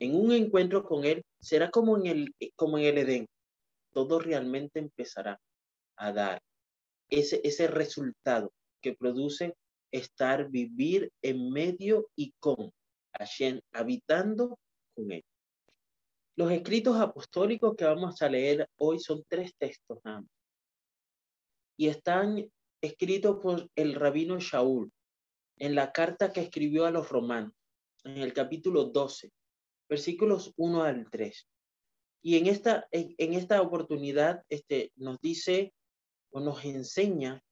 un 0.00 0.32
encuentro 0.32 0.84
con 0.84 1.04
Él, 1.04 1.24
será 1.40 1.68
como 1.70 1.96
en 1.96 2.06
el 2.06 2.98
Edén. 2.98 3.26
Todo 3.96 4.18
realmente 4.18 4.78
empezará 4.78 5.40
a 5.96 6.12
dar 6.12 6.42
ese, 7.08 7.40
ese 7.44 7.66
resultado 7.66 8.52
que 8.82 8.92
produce 8.92 9.54
estar, 9.90 10.50
vivir 10.50 11.10
en 11.22 11.50
medio 11.50 12.10
y 12.14 12.34
con 12.38 12.70
Hashem, 13.16 13.62
habitando 13.72 14.58
con 14.94 15.12
Él. 15.12 15.24
Los 16.36 16.52
escritos 16.52 17.00
apostólicos 17.00 17.74
que 17.74 17.86
vamos 17.86 18.20
a 18.20 18.28
leer 18.28 18.68
hoy 18.78 19.00
son 19.00 19.24
tres 19.30 19.54
textos 19.56 19.98
y 21.78 21.88
están 21.88 22.52
escritos 22.82 23.38
por 23.40 23.66
el 23.76 23.94
rabino 23.94 24.38
Shaul 24.38 24.92
en 25.58 25.74
la 25.74 25.90
carta 25.90 26.34
que 26.34 26.42
escribió 26.42 26.84
a 26.84 26.90
los 26.90 27.08
romanos, 27.08 27.54
en 28.04 28.18
el 28.18 28.34
capítulo 28.34 28.84
12. 28.84 29.32
versículos 29.88 30.52
1 30.58 30.82
al 30.82 31.10
3. 31.10 31.48
Y 32.22 32.36
en 32.36 32.46
esta, 32.46 32.88
en, 32.90 33.32
esta 33.34 33.62
oportunidad 33.62 34.42
este, 34.48 34.92
nos 34.96 35.20
dice 35.20 35.72
o 36.30 36.40
nos 36.40 36.64
enseña, 36.64 37.42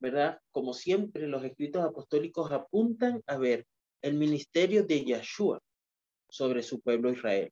¿verdad? 0.00 0.40
Como 0.50 0.74
siempre, 0.74 1.26
los 1.26 1.44
escritos 1.44 1.84
apostólicos 1.84 2.52
apuntan 2.52 3.22
a 3.26 3.38
ver 3.38 3.66
el 4.02 4.14
ministerio 4.14 4.84
de 4.84 5.04
Yahshua 5.04 5.60
sobre 6.28 6.62
su 6.62 6.80
pueblo 6.80 7.10
Israel. 7.10 7.50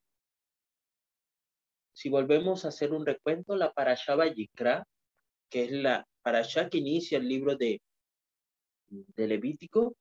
Si 1.93 2.11
volvemos 2.11 2.65
a 2.65 2.69
hacer 2.69 2.93
un 2.93 3.07
recuento, 3.07 3.57
la 3.57 3.73
Parashá 3.73 4.17
Yikra, 4.27 4.87
que 5.49 5.65
es 5.65 5.73
la 5.73 6.07
Parashá 6.23 6.69
que 6.69 6.79
inicia 6.79 7.19
el 7.19 7.27
libro 7.27 7.57
de, 7.57 7.81
de 8.89 9.27
Levítico, 9.27 9.97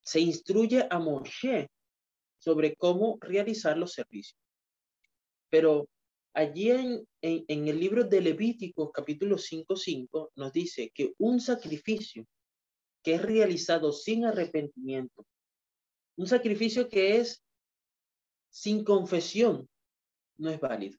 se 0.00 0.20
instruye 0.20 0.86
a 0.88 0.98
Moshe 0.98 1.68
sobre 2.38 2.76
cómo 2.76 3.18
realizar 3.20 3.76
los 3.76 3.92
servicios. 3.92 4.40
Pero 5.50 5.88
allí 6.34 6.70
en, 6.70 7.08
en, 7.22 7.68
el 7.68 7.80
libro 7.80 8.04
de 8.04 8.20
Levítico, 8.20 8.92
capítulo 8.92 9.36
5.5, 9.36 10.30
nos 10.36 10.52
dice 10.52 10.90
que 10.94 11.14
un 11.18 11.40
sacrificio 11.40 12.26
que 13.02 13.14
es 13.14 13.22
realizado 13.22 13.92
sin 13.92 14.24
arrepentimiento, 14.24 15.26
un 16.16 16.26
sacrificio 16.26 16.88
que 16.88 17.18
es 17.18 17.42
sin 18.50 18.84
confesión, 18.84 19.68
no 20.36 20.50
es 20.50 20.60
válido. 20.60 20.98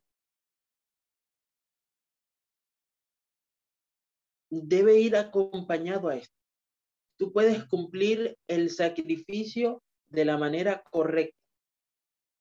Debe 4.49 4.99
ir 4.99 5.15
acompañado 5.15 6.09
a 6.09 6.15
esto. 6.15 6.35
Tú 7.17 7.31
puedes 7.31 7.65
cumplir 7.65 8.37
el 8.47 8.69
sacrificio 8.69 9.83
de 10.07 10.25
la 10.25 10.37
manera 10.37 10.81
correcta, 10.89 11.37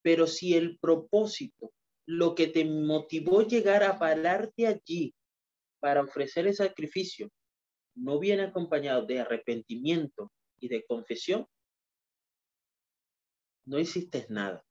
pero 0.03 0.27
si 0.27 0.55
el 0.55 0.79
propósito, 0.79 1.73
lo 2.09 2.35
que 2.35 2.47
te 2.47 2.65
motivó 2.65 3.43
llegar 3.43 3.83
a 3.83 3.99
pararte 3.99 4.67
allí 4.67 5.15
para 5.79 6.03
ofrecer 6.03 6.47
el 6.47 6.55
sacrificio, 6.55 7.31
no 7.95 8.19
viene 8.19 8.45
acompañado 8.45 9.05
de 9.05 9.21
arrepentimiento 9.21 10.33
y 10.59 10.69
de 10.69 10.85
confesión, 10.87 11.47
no 13.67 13.79
hiciste 13.79 14.27
nada 14.31 14.65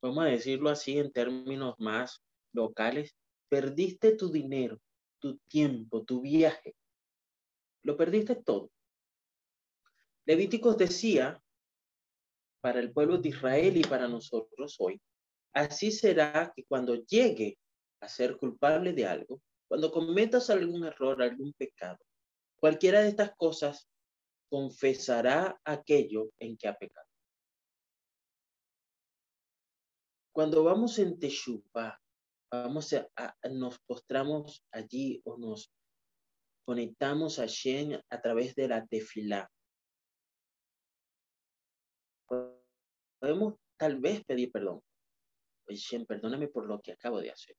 vamos 0.00 0.24
a 0.24 0.28
decirlo 0.28 0.70
así 0.70 0.98
en 0.98 1.12
términos 1.12 1.74
más 1.78 2.22
locales, 2.52 3.16
perdiste 3.48 4.16
tu 4.16 4.30
dinero, 4.30 4.80
tu 5.18 5.38
tiempo, 5.48 6.04
tu 6.04 6.20
viaje. 6.20 6.74
Lo 7.82 7.96
perdiste 7.96 8.36
todo. 8.36 8.70
Levíticos 10.26 10.76
decía 10.76 11.42
para 12.60 12.80
el 12.80 12.92
pueblo 12.92 13.18
de 13.18 13.30
Israel 13.30 13.76
y 13.76 13.82
para 13.82 14.06
nosotros 14.06 14.76
hoy, 14.78 15.00
así 15.54 15.90
será 15.92 16.52
que 16.54 16.64
cuando 16.64 16.94
llegue 16.94 17.58
a 18.00 18.08
ser 18.08 18.36
culpable 18.36 18.92
de 18.92 19.06
algo, 19.06 19.40
cuando 19.68 19.90
cometas 19.92 20.50
algún 20.50 20.84
error, 20.84 21.22
algún 21.22 21.52
pecado, 21.52 21.98
cualquiera 22.58 23.00
de 23.00 23.08
estas 23.08 23.34
cosas 23.36 23.88
confesará 24.50 25.60
aquello 25.64 26.30
en 26.38 26.56
que 26.56 26.68
ha 26.68 26.74
pecado. 26.76 27.06
Cuando 30.32 30.64
vamos 30.64 30.98
en 30.98 31.18
Teshuvah, 31.18 32.00
vamos 32.50 32.92
a, 32.92 33.36
nos 33.50 33.78
postramos 33.80 34.64
allí 34.72 35.20
o 35.24 35.36
nos 35.36 35.72
conectamos 36.64 37.38
a 37.38 37.46
Shen 37.46 38.00
a 38.08 38.20
través 38.20 38.54
de 38.54 38.68
la 38.68 38.86
tefilá. 38.86 39.50
Podemos 43.20 43.54
tal 43.76 44.00
vez 44.00 44.24
pedir 44.24 44.50
perdón. 44.50 44.80
Shen, 45.76 46.06
perdóname 46.06 46.48
por 46.48 46.66
lo 46.66 46.80
que 46.80 46.92
acabo 46.92 47.20
de 47.20 47.30
hacer. 47.30 47.56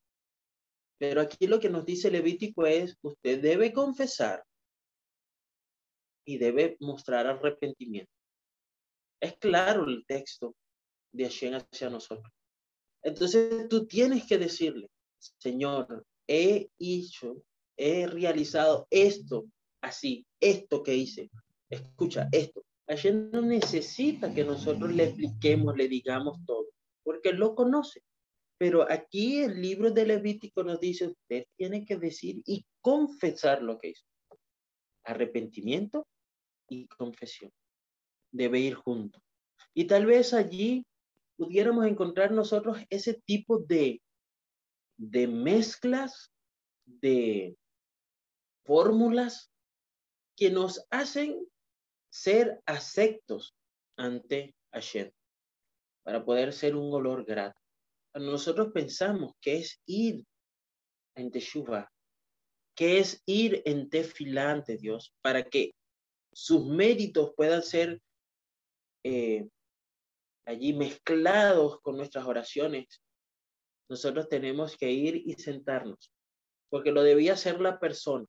Pero 0.97 1.21
aquí 1.21 1.47
lo 1.47 1.59
que 1.59 1.69
nos 1.69 1.85
dice 1.85 2.11
Levítico 2.11 2.65
es, 2.65 2.97
usted 3.01 3.41
debe 3.41 3.73
confesar 3.73 4.43
y 6.25 6.37
debe 6.37 6.77
mostrar 6.79 7.27
arrepentimiento. 7.27 8.11
Es 9.19 9.37
claro 9.37 9.85
el 9.85 10.05
texto 10.05 10.55
de 11.11 11.23
Hashem 11.25 11.55
hacia 11.55 11.89
nosotros. 11.89 12.31
Entonces 13.03 13.67
tú 13.67 13.87
tienes 13.87 14.25
que 14.27 14.37
decirle, 14.37 14.89
Señor, 15.39 16.05
he 16.27 16.69
hecho, 16.77 17.43
he 17.77 18.07
realizado 18.07 18.87
esto 18.89 19.45
así, 19.81 20.25
esto 20.39 20.83
que 20.83 20.95
hice. 20.95 21.29
Escucha, 21.69 22.27
esto. 22.31 22.63
Ayer 22.87 23.15
no 23.15 23.41
necesita 23.41 24.33
que 24.33 24.43
nosotros 24.43 24.91
le 24.91 25.05
expliquemos, 25.05 25.75
le 25.75 25.87
digamos 25.87 26.37
todo, 26.45 26.67
porque 27.03 27.33
lo 27.33 27.55
conoce. 27.55 28.03
Pero 28.57 28.89
aquí 28.89 29.41
el 29.41 29.61
libro 29.61 29.91
de 29.91 30.05
Levítico 30.05 30.63
nos 30.63 30.79
dice, 30.79 31.07
usted 31.07 31.45
tiene 31.57 31.83
que 31.83 31.97
decir 31.97 32.41
y 32.45 32.65
confesar 32.81 33.63
lo 33.63 33.77
que 33.77 33.89
hizo. 33.89 34.05
Arrepentimiento 35.03 36.07
y 36.69 36.87
confesión. 36.87 37.51
Debe 38.31 38.59
ir 38.59 38.75
junto. 38.75 39.19
Y 39.73 39.85
tal 39.85 40.05
vez 40.05 40.33
allí 40.33 40.85
pudiéramos 41.37 41.87
encontrar 41.87 42.31
nosotros 42.31 42.77
ese 42.89 43.15
tipo 43.25 43.57
de, 43.57 44.01
de 44.97 45.27
mezclas, 45.27 46.31
de 46.85 47.57
fórmulas 48.63 49.51
que 50.35 50.51
nos 50.51 50.85
hacen 50.91 51.47
ser 52.11 52.61
aceptos 52.65 53.55
ante 53.97 54.55
Hashem, 54.71 55.11
para 56.03 56.23
poder 56.23 56.53
ser 56.53 56.75
un 56.75 56.93
olor 56.93 57.25
grato. 57.25 57.59
Nosotros 58.13 58.71
pensamos 58.73 59.33
que 59.39 59.57
es 59.57 59.81
ir 59.85 60.25
en 61.15 61.31
Teshuvah, 61.31 61.89
que 62.75 62.99
es 62.99 63.21
ir 63.25 63.61
en 63.65 63.89
tefilá 63.89 64.51
ante 64.51 64.77
Dios, 64.77 65.13
para 65.21 65.43
que 65.43 65.73
sus 66.33 66.65
méritos 66.65 67.33
puedan 67.35 67.61
ser 67.61 68.01
eh, 69.03 69.47
allí 70.45 70.73
mezclados 70.73 71.79
con 71.81 71.97
nuestras 71.97 72.25
oraciones, 72.25 73.01
nosotros 73.89 74.29
tenemos 74.29 74.77
que 74.77 74.91
ir 74.91 75.15
y 75.25 75.33
sentarnos, 75.33 76.11
porque 76.69 76.91
lo 76.91 77.03
debía 77.03 77.33
hacer 77.33 77.59
la 77.59 77.79
persona, 77.79 78.25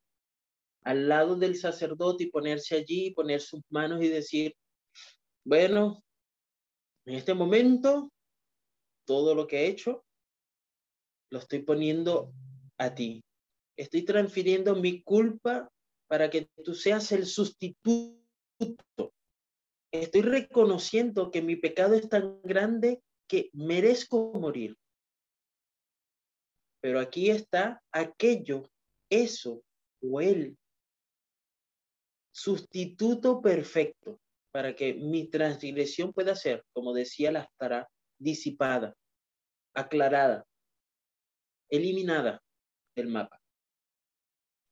al 0.82 1.08
lado 1.08 1.36
del 1.36 1.56
sacerdote 1.56 2.24
y 2.24 2.30
ponerse 2.30 2.76
allí, 2.76 3.12
poner 3.12 3.40
sus 3.40 3.60
manos 3.70 4.02
y 4.02 4.08
decir, 4.08 4.56
bueno, 5.44 6.02
en 7.06 7.14
este 7.14 7.34
momento, 7.34 8.10
todo 9.06 9.34
lo 9.34 9.46
que 9.46 9.60
he 9.60 9.66
hecho, 9.66 10.04
lo 11.30 11.38
estoy 11.38 11.60
poniendo 11.60 12.32
a 12.78 12.94
ti. 12.94 13.22
Estoy 13.76 14.02
transfiriendo 14.02 14.76
mi 14.76 15.02
culpa 15.02 15.68
para 16.08 16.30
que 16.30 16.48
tú 16.62 16.74
seas 16.74 17.10
el 17.12 17.26
sustituto 17.26 18.22
estoy 19.92 20.22
reconociendo 20.22 21.30
que 21.30 21.42
mi 21.42 21.56
pecado 21.56 21.94
es 21.94 22.08
tan 22.08 22.40
grande 22.42 23.02
que 23.28 23.50
merezco 23.52 24.32
morir. 24.34 24.76
Pero 26.80 26.98
aquí 26.98 27.30
está 27.30 27.82
aquello, 27.92 28.68
eso 29.10 29.62
o 30.00 30.20
él, 30.20 30.56
sustituto 32.34 33.40
perfecto 33.40 34.18
para 34.52 34.76
que 34.76 34.94
mi 34.94 35.28
transgresión 35.28 36.12
pueda 36.12 36.36
ser, 36.36 36.64
como 36.72 36.92
decía 36.92 37.32
la 37.32 37.40
estará, 37.40 37.88
disipada, 38.18 38.94
aclarada, 39.74 40.46
eliminada 41.70 42.42
del 42.94 43.08
mapa. 43.08 43.40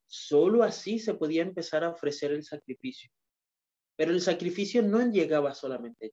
Solo 0.07 0.63
así 0.63 0.99
se 0.99 1.15
podía 1.15 1.43
empezar 1.43 1.83
a 1.83 1.91
ofrecer 1.91 2.33
el 2.33 2.45
sacrificio. 2.45 3.11
Pero 3.97 4.13
el 4.13 4.21
sacrificio 4.21 4.83
no 4.83 5.11
llegaba 5.11 5.55
solamente. 5.55 6.13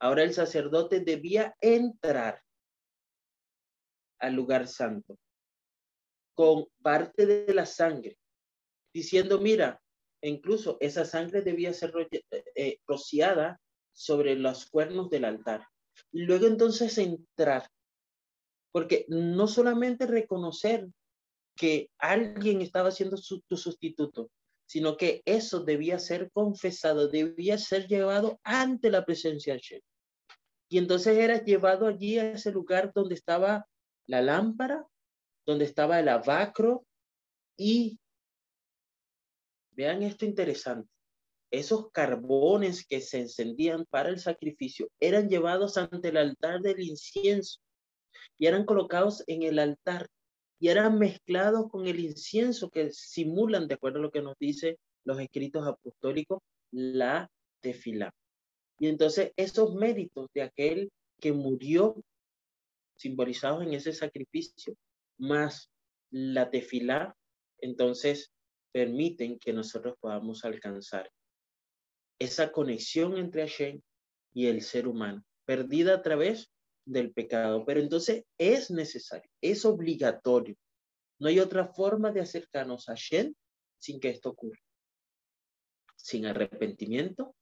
Ahora 0.00 0.22
el 0.22 0.32
sacerdote 0.32 1.00
debía 1.00 1.54
entrar 1.60 2.42
al 4.20 4.34
lugar 4.34 4.68
santo 4.68 5.18
con 6.34 6.66
parte 6.82 7.26
de 7.26 7.54
la 7.54 7.66
sangre, 7.66 8.18
diciendo, 8.92 9.40
mira, 9.40 9.80
incluso 10.28 10.76
esa 10.80 11.04
sangre 11.04 11.42
debía 11.42 11.72
ser 11.72 11.92
eh, 12.54 12.78
rociada 12.86 13.60
sobre 13.92 14.36
los 14.36 14.66
cuernos 14.66 15.10
del 15.10 15.24
altar. 15.24 15.66
Luego 16.12 16.46
entonces 16.46 16.96
entrar, 16.98 17.68
porque 18.72 19.06
no 19.08 19.46
solamente 19.46 20.06
reconocer 20.06 20.88
que 21.56 21.90
alguien 21.98 22.60
estaba 22.60 22.90
siendo 22.90 23.16
tu 23.46 23.56
sustituto, 23.56 24.30
sino 24.66 24.96
que 24.96 25.22
eso 25.24 25.60
debía 25.60 25.98
ser 25.98 26.30
confesado, 26.32 27.08
debía 27.08 27.58
ser 27.58 27.86
llevado 27.86 28.40
ante 28.42 28.90
la 28.90 29.04
presencia 29.04 29.54
de 29.54 29.60
Shem. 29.60 29.80
Y 30.68 30.78
entonces 30.78 31.16
era 31.18 31.44
llevado 31.44 31.86
allí 31.86 32.18
a 32.18 32.32
ese 32.32 32.50
lugar 32.50 32.92
donde 32.94 33.14
estaba 33.14 33.66
la 34.06 34.22
lámpara, 34.22 34.86
donde 35.46 35.66
estaba 35.66 36.00
el 36.00 36.08
abacro 36.08 36.86
y 37.56 38.00
vean 39.74 40.02
esto 40.02 40.24
interesante. 40.24 40.88
esos 41.50 41.90
carbones 41.92 42.84
que 42.86 43.00
se 43.00 43.20
encendían 43.20 43.84
para 43.86 44.08
el 44.08 44.18
sacrificio 44.18 44.88
eran 44.98 45.28
llevados 45.28 45.76
ante 45.76 46.08
el 46.08 46.16
altar 46.16 46.60
del 46.60 46.80
incienso 46.80 47.60
y 48.38 48.46
eran 48.46 48.64
colocados 48.64 49.22
en 49.28 49.42
el 49.42 49.58
altar 49.60 50.08
y 50.58 50.68
eran 50.68 50.98
mezclados 50.98 51.68
con 51.70 51.86
el 51.86 52.00
incienso 52.00 52.70
que 52.70 52.90
simulan, 52.92 53.68
de 53.68 53.74
acuerdo 53.74 53.98
a 53.98 54.02
lo 54.02 54.10
que 54.10 54.22
nos 54.22 54.36
dice 54.38 54.78
los 55.04 55.20
escritos 55.20 55.66
apostólicos, 55.66 56.40
la 56.72 57.30
tefilá. 57.60 58.12
Y 58.78 58.88
entonces 58.88 59.32
esos 59.36 59.74
méritos 59.74 60.28
de 60.34 60.42
aquel 60.42 60.90
que 61.20 61.32
murió 61.32 62.02
simbolizados 62.96 63.62
en 63.62 63.74
ese 63.74 63.92
sacrificio, 63.92 64.74
más 65.18 65.70
la 66.10 66.50
tefilá, 66.50 67.14
entonces 67.58 68.32
permiten 68.74 69.38
que 69.38 69.52
nosotros 69.52 69.94
podamos 70.00 70.44
alcanzar 70.44 71.08
esa 72.18 72.50
conexión 72.50 73.16
entre 73.16 73.42
Hashem 73.42 73.80
y 74.34 74.48
el 74.48 74.62
ser 74.62 74.88
humano, 74.88 75.24
perdida 75.44 75.94
a 75.94 76.02
través 76.02 76.50
del 76.84 77.12
pecado. 77.12 77.64
Pero 77.64 77.78
entonces 77.78 78.24
es 78.36 78.72
necesario, 78.72 79.30
es 79.40 79.64
obligatorio. 79.64 80.56
No 81.20 81.28
hay 81.28 81.38
otra 81.38 81.68
forma 81.68 82.10
de 82.10 82.20
acercarnos 82.20 82.88
a 82.88 82.94
Hashem 82.94 83.32
sin 83.78 84.00
que 84.00 84.08
esto 84.08 84.30
ocurra. 84.30 84.60
Sin 85.96 86.26
arrepentimiento 86.26 87.36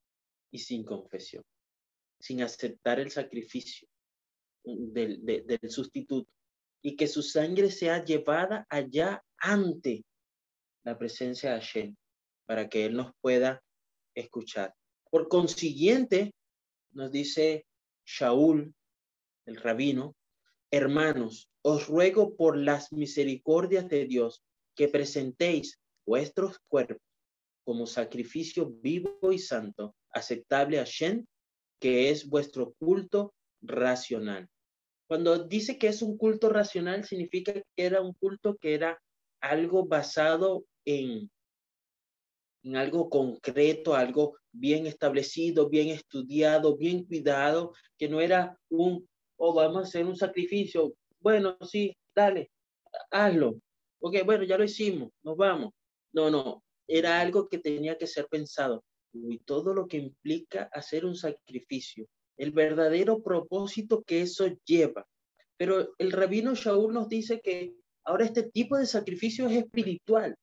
y 0.51 0.59
sin 0.59 0.85
confesión. 0.85 1.43
Sin 2.19 2.43
aceptar 2.43 2.99
el 2.99 3.09
sacrificio 3.09 3.87
del, 4.63 5.25
del 5.25 5.69
sustituto. 5.71 6.29
Y 6.83 6.95
que 6.95 7.07
su 7.07 7.23
sangre 7.23 7.71
sea 7.71 8.05
llevada 8.05 8.67
allá 8.69 9.23
ante 9.37 10.05
la 10.83 10.97
presencia 10.97 11.53
de 11.53 11.59
Hashem 11.59 11.95
para 12.45 12.69
que 12.69 12.85
Él 12.85 12.95
nos 12.95 13.11
pueda 13.21 13.63
escuchar. 14.15 14.73
Por 15.09 15.27
consiguiente, 15.27 16.33
nos 16.91 17.11
dice 17.11 17.65
Shaul, 18.05 18.73
el 19.45 19.55
rabino, 19.57 20.15
hermanos, 20.71 21.49
os 21.61 21.87
ruego 21.87 22.35
por 22.35 22.57
las 22.57 22.91
misericordias 22.91 23.87
de 23.87 24.05
Dios 24.05 24.43
que 24.75 24.87
presentéis 24.87 25.79
vuestros 26.05 26.59
cuerpos 26.67 27.01
como 27.63 27.85
sacrificio 27.85 28.69
vivo 28.69 29.31
y 29.31 29.39
santo, 29.39 29.95
aceptable 30.11 30.79
a 30.79 30.83
Shen, 30.83 31.27
que 31.79 32.09
es 32.09 32.27
vuestro 32.27 32.73
culto 32.73 33.33
racional. 33.61 34.49
Cuando 35.07 35.45
dice 35.45 35.77
que 35.77 35.87
es 35.87 36.01
un 36.01 36.17
culto 36.17 36.49
racional, 36.49 37.05
significa 37.05 37.53
que 37.53 37.63
era 37.75 38.01
un 38.01 38.13
culto 38.13 38.57
que 38.57 38.73
era 38.73 39.01
algo 39.41 39.85
basado 39.85 40.65
en 40.85 41.29
en 42.63 42.77
algo 42.77 43.09
concreto, 43.09 43.93
algo 43.93 44.37
bien 44.51 44.87
establecido, 44.87 45.69
bien 45.69 45.89
estudiado, 45.89 46.77
bien 46.77 47.03
cuidado, 47.05 47.73
que 47.97 48.07
no 48.07 48.21
era 48.21 48.57
un, 48.69 49.07
oh, 49.37 49.53
vamos 49.53 49.77
a 49.77 49.87
hacer 49.87 50.05
un 50.05 50.15
sacrificio. 50.15 50.93
Bueno, 51.19 51.57
sí, 51.61 51.95
dale, 52.15 52.51
hazlo. 53.11 53.59
Ok, 53.99 54.17
bueno, 54.25 54.43
ya 54.43 54.57
lo 54.57 54.63
hicimos, 54.63 55.11
nos 55.23 55.37
vamos. 55.37 55.73
No, 56.13 56.29
no, 56.29 56.63
era 56.87 57.19
algo 57.19 57.47
que 57.49 57.57
tenía 57.57 57.97
que 57.97 58.07
ser 58.07 58.27
pensado. 58.27 58.83
Y 59.13 59.39
todo 59.39 59.73
lo 59.73 59.87
que 59.87 59.97
implica 59.97 60.69
hacer 60.71 61.05
un 61.05 61.15
sacrificio, 61.15 62.07
el 62.37 62.51
verdadero 62.51 63.21
propósito 63.21 64.03
que 64.03 64.21
eso 64.21 64.47
lleva. 64.65 65.05
Pero 65.57 65.93
el 65.97 66.11
rabino 66.11 66.55
Shaul 66.55 66.93
nos 66.93 67.09
dice 67.09 67.41
que 67.41 67.75
ahora 68.03 68.25
este 68.25 68.43
tipo 68.43 68.77
de 68.77 68.85
sacrificio 68.85 69.47
es 69.47 69.57
espiritual 69.57 70.35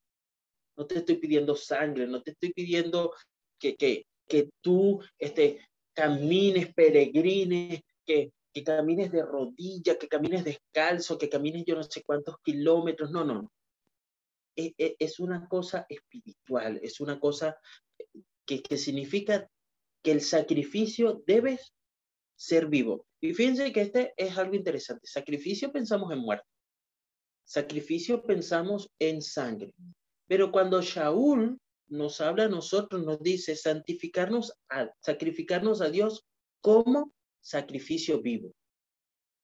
no 0.80 0.86
te 0.86 1.00
estoy 1.00 1.16
pidiendo 1.16 1.54
sangre, 1.54 2.06
no 2.06 2.22
te 2.22 2.30
estoy 2.30 2.54
pidiendo 2.54 3.12
que, 3.58 3.76
que, 3.76 4.06
que 4.26 4.48
tú 4.62 4.98
este, 5.18 5.68
camines, 5.92 6.72
peregrines, 6.72 7.82
que, 8.06 8.32
que 8.50 8.64
camines 8.64 9.12
de 9.12 9.22
rodilla, 9.22 9.98
que 9.98 10.08
camines 10.08 10.42
descalzo, 10.42 11.18
que 11.18 11.28
camines 11.28 11.64
yo 11.66 11.74
no 11.74 11.82
sé 11.82 12.02
cuántos 12.02 12.36
kilómetros, 12.42 13.10
no, 13.10 13.26
no. 13.26 13.52
Es, 14.56 14.72
e, 14.78 14.96
es 14.98 15.20
una 15.20 15.46
cosa 15.48 15.84
espiritual, 15.86 16.80
es 16.82 16.98
una 16.98 17.20
cosa 17.20 17.58
que, 18.46 18.62
que 18.62 18.78
significa 18.78 19.50
que 20.02 20.12
el 20.12 20.22
sacrificio 20.22 21.22
debe 21.26 21.60
ser 22.36 22.68
vivo. 22.68 23.06
Y 23.20 23.34
fíjense 23.34 23.70
que 23.70 23.82
este 23.82 24.14
es 24.16 24.38
algo 24.38 24.54
interesante. 24.54 25.06
Sacrificio 25.06 25.70
pensamos 25.70 26.10
en 26.10 26.20
muerte. 26.20 26.48
Sacrificio 27.44 28.22
pensamos 28.22 28.88
en 28.98 29.20
sangre. 29.20 29.74
Pero 30.30 30.52
cuando 30.52 30.80
Shaul 30.80 31.58
nos 31.88 32.20
habla 32.20 32.44
a 32.44 32.48
nosotros, 32.48 33.04
nos 33.04 33.20
dice 33.20 33.56
santificarnos, 33.56 34.52
a, 34.68 34.88
sacrificarnos 35.00 35.80
a 35.80 35.90
Dios 35.90 36.24
como 36.60 37.12
sacrificio 37.40 38.22
vivo. 38.22 38.54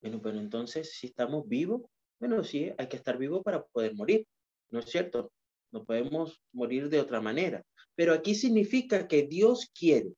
Bueno, 0.01 0.21
pero 0.23 0.39
entonces, 0.39 0.93
si 0.93 1.09
estamos 1.09 1.49
vivos, 1.49 1.83
bueno, 2.21 2.45
sí, 2.45 2.71
hay 2.79 2.87
que 2.87 2.99
estar 2.99 3.19
vivo 3.19 3.43
para 3.43 3.65
poder 3.65 3.97
morir, 3.97 4.29
¿no 4.71 4.79
es 4.79 4.85
cierto? 4.85 5.33
No 5.73 5.85
podemos 5.85 6.41
morir 6.53 6.89
de 6.89 7.01
otra 7.01 7.21
manera. 7.21 7.65
Pero 7.97 8.13
aquí 8.13 8.37
significa 8.37 9.09
que 9.09 9.27
Dios 9.27 9.69
quiere 9.77 10.13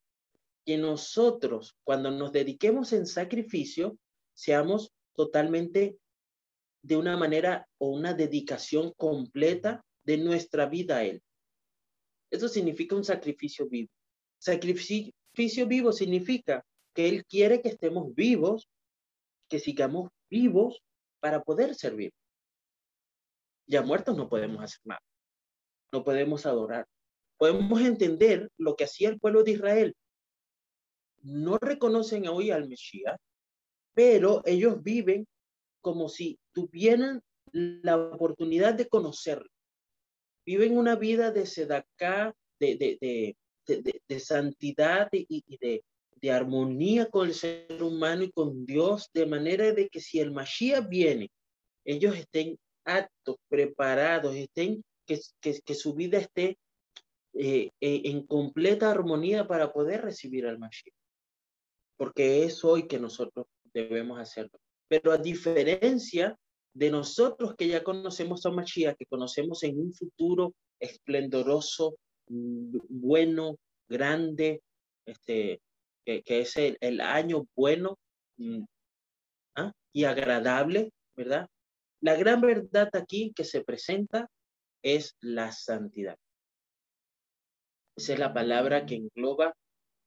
que 0.67 0.77
nosotros, 0.77 1.79
cuando 1.83 2.11
nos 2.11 2.31
dediquemos 2.31 2.93
en 2.93 3.07
sacrificio, 3.07 3.97
seamos 4.35 4.93
totalmente 5.15 5.97
de 6.83 6.97
una 6.99 7.17
manera 7.17 7.67
o 7.79 7.89
una 7.89 8.13
dedicación 8.13 8.93
completa 8.99 9.83
de 10.09 10.17
nuestra 10.17 10.65
vida 10.65 10.97
a 10.97 11.05
Él. 11.05 11.23
Eso 12.31 12.49
significa 12.49 12.97
un 12.97 13.05
sacrificio 13.05 13.69
vivo. 13.69 13.91
Sacrificio 14.39 15.67
vivo 15.67 15.93
significa 15.93 16.65
que 16.95 17.11
Él 17.11 17.27
quiere 17.27 17.61
que 17.61 17.69
estemos 17.69 18.15
vivos, 18.15 18.71
que 19.51 19.59
sigamos 19.59 20.11
vivos 20.31 20.83
para 21.21 21.43
poder 21.43 21.75
servir. 21.75 22.11
Ya 23.67 23.83
muertos 23.83 24.17
no 24.17 24.31
podemos 24.31 24.65
hacer 24.65 24.81
nada. 24.85 25.03
No 25.93 26.03
podemos 26.03 26.47
adorar. 26.47 26.87
Podemos 27.37 27.79
entender 27.83 28.51
lo 28.57 28.77
que 28.77 28.85
hacía 28.85 29.11
el 29.11 29.21
pueblo 29.21 29.43
de 29.43 29.51
Israel. 29.51 29.95
No 31.21 31.59
reconocen 31.59 32.29
hoy 32.29 32.51
al 32.51 32.67
Mesías, 32.67 33.19
pero 33.93 34.41
ellos 34.47 34.83
viven 34.83 35.27
como 35.83 36.09
si 36.09 36.39
tuvieran 36.55 37.21
la 37.53 37.99
oportunidad 37.99 38.73
de 38.73 38.89
conocerlo 38.89 39.51
viven 40.49 40.79
una 40.79 40.97
vida 40.97 41.31
de 41.31 41.45
sedacá, 41.45 42.35
de, 42.59 42.77
de, 42.77 43.37
de, 43.67 44.03
de 44.09 44.19
santidad 44.19 45.07
y, 45.13 45.45
de, 45.59 45.85
de 46.23 46.31
armonía 46.31 47.11
con 47.11 47.29
el 47.29 47.35
ser 47.35 47.83
humano 47.83 48.23
y 48.23 48.33
con 48.33 48.65
Dios, 48.65 49.11
de 49.13 49.27
manera 49.27 49.71
de 49.73 49.91
que 49.91 50.01
si 50.01 50.21
el 50.21 50.33
Mashiach 50.33 50.89
viene, 50.89 51.31
ellos 51.85 52.17
estén 52.17 52.59
aptos, 52.87 53.37
preparados, 53.51 54.35
estén, 54.35 54.83
que, 55.07 55.21
que, 55.39 55.61
que 55.61 55.75
su 55.75 55.93
vida 55.93 56.17
esté 56.17 56.57
eh, 57.35 57.69
eh, 57.83 58.03
en 58.05 58.27
completa 58.27 58.91
armonía 58.91 59.47
para 59.47 59.71
poder 59.71 60.01
recibir 60.01 60.47
al 60.47 60.59
Mashiach. 60.59 60.95
Porque 61.99 62.45
es 62.45 62.65
hoy 62.65 62.89
que 62.89 62.99
nosotros 62.99 63.45
debemos 63.75 64.19
hacerlo. 64.19 64.59
Pero 64.89 65.13
a 65.13 65.19
diferencia 65.19 66.39
de 66.75 66.91
nosotros 66.91 67.55
que 67.57 67.69
ya 67.69 67.83
conocemos 67.83 68.45
a 68.47 68.51
Mashiach, 68.51 68.97
que 68.97 69.07
conocemos 69.07 69.63
en 69.65 69.79
un 69.81 69.93
futuro 69.93 70.55
esplendoroso, 70.81 71.97
mm, 72.29 72.79
bueno, 72.89 73.57
grande, 73.89 74.63
este, 75.07 75.61
que, 76.05 76.23
es 76.27 76.57
el, 76.57 77.01
año 77.01 77.47
bueno 77.55 77.99
mm, 78.37 78.63
¿ah? 79.57 79.73
y 79.93 80.05
agradable, 80.05 80.93
¿verdad? 81.17 81.49
La 82.01 82.15
gran 82.15 82.41
verdad 82.41 82.89
aquí 82.93 83.33
que 83.35 83.45
se 83.45 83.63
presenta 83.65 84.31
es 84.83 85.17
la 85.21 85.53
santidad. 85.53 86.17
Esa 87.97 88.13
es 88.13 88.19
la 88.19 88.33
palabra 88.33 88.87
que 88.87 88.95
engloba 88.95 89.53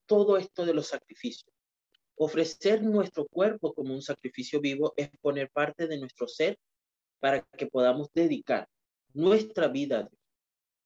todo 0.08 0.38
esto 0.38 0.66
de 0.66 0.74
los 0.74 0.88
sacrificios. 0.88 1.52
Ofrecer 2.16 2.84
nuestro 2.84 3.26
cuerpo 3.28 3.74
como 3.74 3.94
un 3.94 4.02
sacrificio 4.02 4.60
vivo 4.60 4.94
es 4.96 5.10
poner 5.22 5.50
parte 5.50 5.88
de 5.88 5.98
nuestro 5.98 6.28
ser 6.28 6.58
para 7.20 7.42
que 7.42 7.68
podamos 7.68 8.10
dedicar 8.14 8.68
nuestra 9.14 9.68
vida 9.68 10.10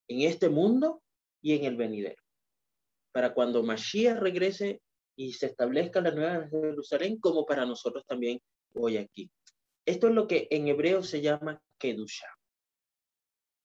en 0.07 0.21
este 0.21 0.49
mundo 0.49 1.01
y 1.41 1.53
en 1.53 1.65
el 1.65 1.75
venidero. 1.75 2.21
Para 3.11 3.33
cuando 3.33 3.63
Mashiach 3.63 4.19
regrese 4.19 4.81
y 5.15 5.33
se 5.33 5.47
establezca 5.47 6.01
la 6.01 6.11
nueva 6.11 6.47
Jerusalén, 6.49 7.19
como 7.19 7.45
para 7.45 7.65
nosotros 7.65 8.05
también 8.05 8.39
hoy 8.73 8.97
aquí. 8.97 9.29
Esto 9.85 10.07
es 10.07 10.13
lo 10.13 10.27
que 10.27 10.47
en 10.51 10.67
hebreo 10.67 11.03
se 11.03 11.21
llama 11.21 11.61
Kedusha. 11.77 12.27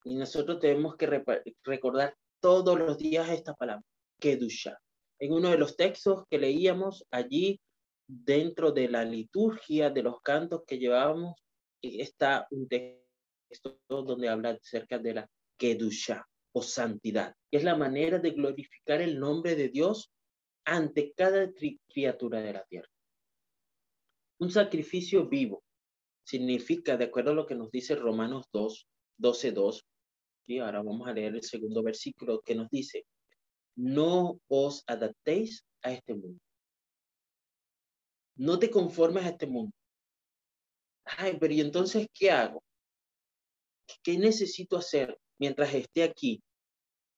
Y 0.04 0.14
nosotros 0.14 0.60
tenemos 0.60 0.96
que 0.96 1.24
recordar 1.64 2.16
todos 2.40 2.78
los 2.78 2.98
días 2.98 3.28
esta 3.30 3.54
palabra, 3.54 3.84
Kedusha 4.18 4.78
en 5.20 5.32
uno 5.32 5.50
de 5.50 5.58
los 5.58 5.76
textos 5.76 6.24
que 6.28 6.38
leíamos 6.38 7.06
allí 7.10 7.60
dentro 8.06 8.72
de 8.72 8.88
la 8.88 9.04
liturgia 9.04 9.90
de 9.90 10.02
los 10.02 10.20
cantos 10.22 10.62
que 10.66 10.78
llevábamos, 10.78 11.36
está 11.82 12.46
un 12.50 12.68
texto 12.68 13.78
donde 13.88 14.28
habla 14.28 14.50
acerca 14.50 14.98
de 14.98 15.14
la 15.14 15.30
Kedusha, 15.56 16.26
o 16.52 16.62
santidad, 16.62 17.34
que 17.50 17.58
es 17.58 17.64
la 17.64 17.76
manera 17.76 18.18
de 18.18 18.30
glorificar 18.30 19.00
el 19.00 19.20
nombre 19.20 19.54
de 19.54 19.68
Dios 19.68 20.10
ante 20.64 21.12
cada 21.12 21.50
criatura 21.88 22.40
de 22.40 22.52
la 22.52 22.64
tierra. 22.64 22.88
Un 24.40 24.50
sacrificio 24.50 25.28
vivo 25.28 25.62
significa, 26.24 26.96
de 26.96 27.04
acuerdo 27.04 27.32
a 27.32 27.34
lo 27.34 27.46
que 27.46 27.54
nos 27.54 27.70
dice 27.70 27.94
Romanos 27.94 28.46
2, 28.52 28.88
12, 29.18 29.52
2, 29.52 29.84
y 30.46 30.58
ahora 30.58 30.82
vamos 30.82 31.06
a 31.06 31.12
leer 31.12 31.34
el 31.34 31.42
segundo 31.42 31.82
versículo 31.82 32.40
que 32.40 32.54
nos 32.54 32.68
dice, 32.70 33.04
no 33.76 34.40
os 34.48 34.82
adaptéis 34.86 35.64
a 35.82 35.92
este 35.92 36.14
mundo. 36.14 36.40
No 38.36 38.58
te 38.58 38.70
conformes 38.70 39.24
a 39.24 39.30
este 39.30 39.46
mundo. 39.46 39.72
Ay, 41.04 41.36
pero 41.38 41.52
¿y 41.52 41.60
entonces 41.60 42.06
qué 42.12 42.30
hago? 42.30 42.62
¿Qué 44.02 44.18
necesito 44.18 44.76
hacer 44.76 45.18
mientras 45.38 45.74
esté 45.74 46.02
aquí? 46.02 46.42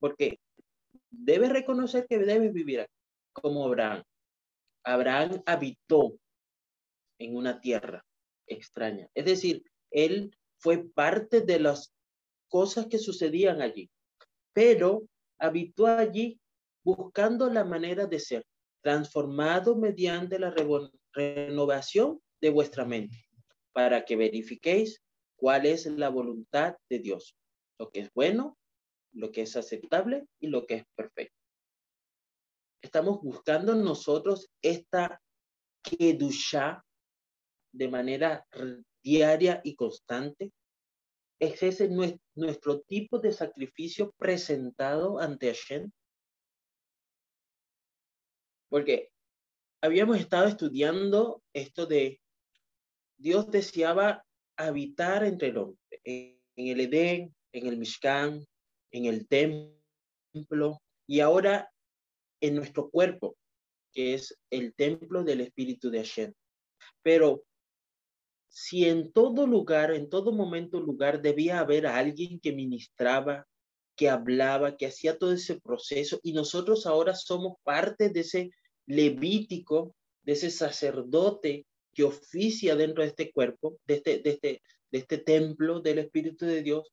Porque 0.01 0.38
debes 1.11 1.51
reconocer 1.51 2.07
que 2.09 2.19
debes 2.19 2.53
vivir 2.53 2.87
como 3.33 3.65
Abraham. 3.65 4.03
Abraham 4.85 5.43
habitó 5.47 6.17
en 7.19 7.37
una 7.37 7.61
tierra 7.61 8.05
extraña. 8.47 9.09
Es 9.15 9.25
decir, 9.25 9.62
él 9.91 10.37
fue 10.59 10.85
parte 10.88 11.41
de 11.41 11.61
las 11.61 11.93
cosas 12.49 12.87
que 12.87 12.99
sucedían 12.99 13.62
allí, 13.62 13.91
pero 14.53 15.07
habitó 15.38 15.87
allí 15.87 16.38
buscando 16.85 17.51
la 17.51 17.64
manera 17.64 18.07
de 18.07 18.18
ser, 18.18 18.45
transformado 18.83 19.77
mediante 19.77 20.38
la 20.38 20.55
renovación 21.12 22.21
de 22.40 22.51
vuestra 22.51 22.85
mente, 22.85 23.29
para 23.73 24.05
que 24.05 24.16
verifiquéis 24.16 25.01
cuál 25.37 25.66
es 25.66 25.87
la 25.87 26.09
voluntad 26.09 26.77
de 26.88 26.99
Dios, 26.99 27.37
lo 27.79 27.90
que 27.90 28.01
es 28.01 28.11
bueno, 28.12 28.59
lo 29.12 29.31
que 29.31 29.42
es 29.42 29.57
aceptable 29.57 30.27
y 30.40 30.49
lo 30.49 30.66
que 30.66 30.75
es 30.77 30.85
perfecto. 30.95 31.37
Estamos 32.83 33.21
buscando 33.23 33.75
nosotros 33.75 34.51
esta 34.61 35.21
kedusha 35.83 36.85
de 37.73 37.88
manera 37.88 38.47
diaria 39.03 39.61
y 39.62 39.75
constante. 39.75 40.53
¿Es 41.40 41.62
ese 41.62 41.88
nuestro 42.35 42.81
tipo 42.83 43.18
de 43.18 43.33
sacrificio 43.33 44.12
presentado 44.16 45.18
ante 45.18 45.49
Hashem? 45.49 45.90
Porque 48.72 49.11
habíamos 49.82 50.18
estado 50.18 50.48
estudiando 50.48 51.42
esto 51.52 51.85
de 51.85 52.22
Dios 53.18 53.50
deseaba 53.50 54.24
habitar 54.56 55.24
entre 55.24 55.48
el 55.48 55.58
hombre, 55.58 56.00
en, 56.04 56.38
el 56.56 56.80
Edén, 56.80 57.37
en 57.52 57.66
el 57.66 57.76
Mishkan, 57.76 58.42
en 58.90 59.04
el 59.04 59.28
templo 59.28 60.80
y 61.06 61.20
ahora 61.20 61.70
en 62.40 62.54
nuestro 62.54 62.88
cuerpo, 62.88 63.37
que 63.92 64.14
es 64.14 64.40
el 64.48 64.74
templo 64.74 65.22
del 65.22 65.42
Espíritu 65.42 65.90
de 65.90 65.98
Hashem. 65.98 66.32
Pero 67.02 67.44
si 68.48 68.87
en 68.87 69.12
todo 69.12 69.46
lugar, 69.46 69.90
en 69.92 70.08
todo 70.08 70.32
momento, 70.32 70.80
lugar, 70.80 71.20
debía 71.20 71.61
haber 71.61 71.87
alguien 71.87 72.40
que 72.40 72.54
ministraba, 72.54 73.46
que 73.96 74.08
hablaba, 74.08 74.78
que 74.78 74.87
hacía 74.87 75.18
todo 75.18 75.32
ese 75.32 75.61
proceso, 75.61 76.20
y 76.22 76.32
nosotros 76.32 76.87
ahora 76.87 77.14
somos 77.14 77.58
parte 77.64 78.08
de 78.08 78.20
ese 78.20 78.50
levítico, 78.87 79.95
de 80.25 80.33
ese 80.33 80.51
sacerdote 80.51 81.66
que 81.92 82.05
oficia 82.05 82.77
dentro 82.77 83.03
de 83.03 83.11
este 83.11 83.33
cuerpo, 83.33 83.79
de 83.87 83.95
este, 83.95 84.18
de 84.18 84.31
este, 84.31 84.62
de 84.90 84.99
este 84.99 85.18
templo 85.18 85.81
del 85.81 85.99
Espíritu 85.99 86.47
de 86.47 86.62
Dios, 86.62 86.90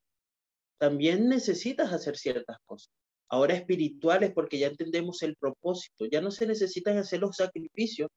también 0.78 1.28
necesitas 1.30 1.92
hacer 1.94 2.18
ciertas 2.18 2.58
cosas. 2.66 2.90
Ahora 3.30 3.54
espirituales 3.54 4.32
porque 4.34 4.58
ya 4.58 4.68
entendemos 4.68 5.22
el 5.22 5.36
propósito, 5.36 6.06
ya 6.06 6.22
no 6.22 6.32
se 6.32 6.48
necesitan 6.48 6.98
hacer 6.98 7.20
los 7.20 7.36
sacrificios 7.36 8.10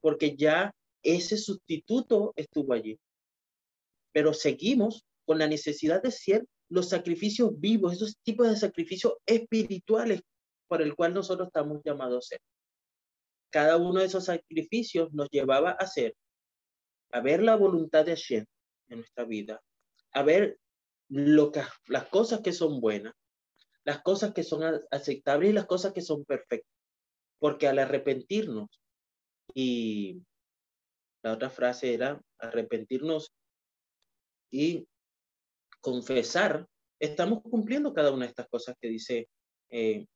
porque 0.00 0.36
ya 0.36 0.72
ese 1.02 1.38
sustituto 1.38 2.32
estuvo 2.36 2.74
allí. 2.74 2.98
Pero 4.12 4.34
seguimos 4.34 5.04
con 5.24 5.38
la 5.38 5.46
necesidad 5.46 6.02
de 6.02 6.10
ser 6.10 6.44
los 6.68 6.88
sacrificios 6.88 7.58
vivos, 7.58 7.94
esos 7.94 8.16
tipos 8.22 8.48
de 8.48 8.56
sacrificios 8.56 9.14
espirituales 9.24 10.20
por 10.68 10.82
el 10.82 10.94
cual 10.94 11.14
nosotros 11.14 11.48
estamos 11.48 11.80
llamados 11.84 12.26
a 12.26 12.28
ser 12.28 12.40
cada 13.50 13.76
uno 13.76 14.00
de 14.00 14.06
esos 14.06 14.24
sacrificios 14.24 15.12
nos 15.12 15.28
llevaba 15.30 15.70
a 15.70 15.74
hacer, 15.74 16.16
a 17.12 17.20
ver 17.20 17.42
la 17.42 17.56
voluntad 17.56 18.04
de 18.04 18.12
Hashem 18.12 18.46
en 18.88 18.98
nuestra 18.98 19.24
vida, 19.24 19.60
a 20.12 20.22
ver 20.22 20.58
lo 21.08 21.50
que, 21.50 21.62
las 21.86 22.08
cosas 22.08 22.40
que 22.40 22.52
son 22.52 22.80
buenas, 22.80 23.14
las 23.84 24.02
cosas 24.02 24.32
que 24.32 24.44
son 24.44 24.62
aceptables 24.90 25.50
y 25.50 25.52
las 25.52 25.66
cosas 25.66 25.92
que 25.92 26.02
son 26.02 26.24
perfectas. 26.24 26.70
Porque 27.38 27.66
al 27.66 27.78
arrepentirnos, 27.78 28.68
y 29.54 30.22
la 31.22 31.32
otra 31.32 31.50
frase 31.50 31.94
era 31.94 32.20
arrepentirnos 32.38 33.32
y 34.50 34.86
confesar, 35.80 36.68
estamos 37.00 37.42
cumpliendo 37.42 37.92
cada 37.92 38.12
una 38.12 38.26
de 38.26 38.30
estas 38.30 38.48
cosas 38.48 38.76
que 38.80 38.88
dice 38.88 39.28
eh, 39.70 40.06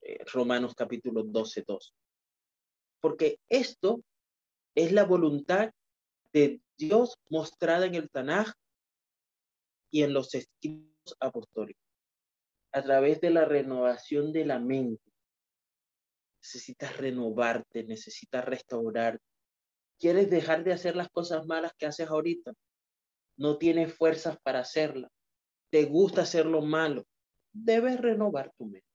eh, 0.00 0.24
Romanos 0.32 0.74
capítulo 0.74 1.22
12, 1.22 1.64
2 1.66 1.94
porque 3.02 3.40
esto 3.48 4.02
es 4.74 4.92
la 4.92 5.04
voluntad 5.04 5.72
de 6.32 6.62
Dios 6.78 7.18
mostrada 7.28 7.84
en 7.84 7.96
el 7.96 8.08
Tanaj 8.08 8.52
y 9.90 10.04
en 10.04 10.14
los 10.14 10.34
escritos 10.34 11.16
apostólicos, 11.20 11.84
a 12.72 12.82
través 12.82 13.20
de 13.20 13.30
la 13.30 13.44
renovación 13.44 14.32
de 14.32 14.46
la 14.46 14.58
mente. 14.58 15.02
Necesitas 16.40 16.96
renovarte, 16.96 17.84
necesitas 17.84 18.44
restaurar. 18.44 19.20
¿Quieres 19.98 20.30
dejar 20.30 20.64
de 20.64 20.72
hacer 20.72 20.96
las 20.96 21.08
cosas 21.10 21.44
malas 21.46 21.72
que 21.76 21.86
haces 21.86 22.08
ahorita? 22.08 22.52
No 23.36 23.58
tienes 23.58 23.94
fuerzas 23.94 24.38
para 24.42 24.60
hacerlas. 24.60 25.10
¿Te 25.70 25.84
gusta 25.84 26.22
hacer 26.22 26.46
lo 26.46 26.62
malo? 26.62 27.04
Debes 27.52 28.00
renovar 28.00 28.52
tu 28.56 28.66
mente. 28.66 28.86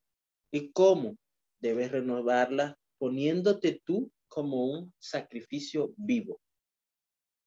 ¿Y 0.51 0.71
cómo? 0.71 1.17
Debes 1.59 1.91
renovarla 1.91 2.77
poniéndote 2.97 3.81
tú 3.85 4.11
como 4.27 4.65
un 4.65 4.93
sacrificio 4.99 5.93
vivo, 5.97 6.41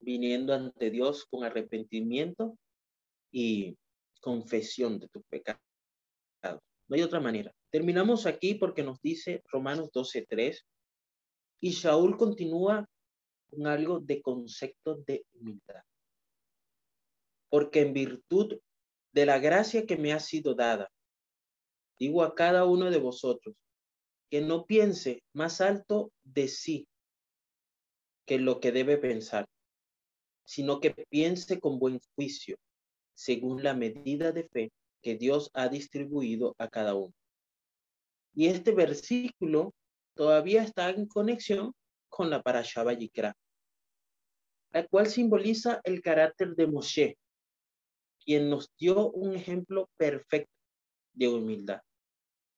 viniendo 0.00 0.54
ante 0.54 0.90
Dios 0.90 1.26
con 1.26 1.44
arrepentimiento 1.44 2.56
y 3.30 3.76
confesión 4.20 4.98
de 4.98 5.08
tus 5.08 5.22
pecados. 5.24 5.62
No 6.42 6.96
hay 6.96 7.02
otra 7.02 7.20
manera. 7.20 7.54
Terminamos 7.70 8.26
aquí 8.26 8.54
porque 8.54 8.82
nos 8.82 9.00
dice 9.00 9.42
Romanos 9.52 9.90
12:3 9.92 10.66
y 11.60 11.72
Saúl 11.72 12.16
continúa 12.16 12.88
con 13.48 13.66
algo 13.66 14.00
de 14.00 14.20
concepto 14.20 14.96
de 15.06 15.24
humildad. 15.32 15.82
Porque 17.48 17.82
en 17.82 17.92
virtud 17.92 18.58
de 19.12 19.26
la 19.26 19.38
gracia 19.38 19.86
que 19.86 19.96
me 19.96 20.12
ha 20.12 20.20
sido 20.20 20.54
dada, 20.54 20.90
digo 21.98 22.22
a 22.22 22.34
cada 22.34 22.64
uno 22.64 22.90
de 22.90 22.98
vosotros, 22.98 23.54
que 24.30 24.40
no 24.40 24.64
piense 24.64 25.22
más 25.32 25.60
alto 25.60 26.12
de 26.22 26.48
sí 26.48 26.86
que 28.26 28.38
lo 28.38 28.60
que 28.60 28.70
debe 28.70 28.96
pensar, 28.96 29.46
sino 30.44 30.80
que 30.80 30.92
piense 31.10 31.58
con 31.58 31.80
buen 31.80 31.98
juicio, 32.14 32.56
según 33.14 33.64
la 33.64 33.74
medida 33.74 34.30
de 34.30 34.44
fe 34.44 34.72
que 35.02 35.16
Dios 35.16 35.50
ha 35.52 35.68
distribuido 35.68 36.54
a 36.58 36.68
cada 36.68 36.94
uno. 36.94 37.12
Y 38.34 38.46
este 38.46 38.72
versículo 38.72 39.74
todavía 40.14 40.62
está 40.62 40.90
en 40.90 41.06
conexión 41.06 41.72
con 42.08 42.30
la 42.30 42.40
Parashá 42.40 42.84
Yikra, 42.92 43.34
la 44.72 44.86
cual 44.86 45.08
simboliza 45.08 45.80
el 45.82 46.00
carácter 46.00 46.54
de 46.54 46.66
Moshe, 46.68 47.18
quien 48.24 48.48
nos 48.48 48.70
dio 48.78 49.10
un 49.10 49.34
ejemplo 49.34 49.88
perfecto 49.96 50.52
de 51.14 51.28
humildad. 51.28 51.80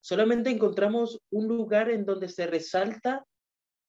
Solamente 0.03 0.49
encontramos 0.49 1.17
un 1.31 1.47
lugar 1.47 1.89
en 1.89 2.03
donde 2.03 2.27
se 2.27 2.45
resalta 2.45 3.25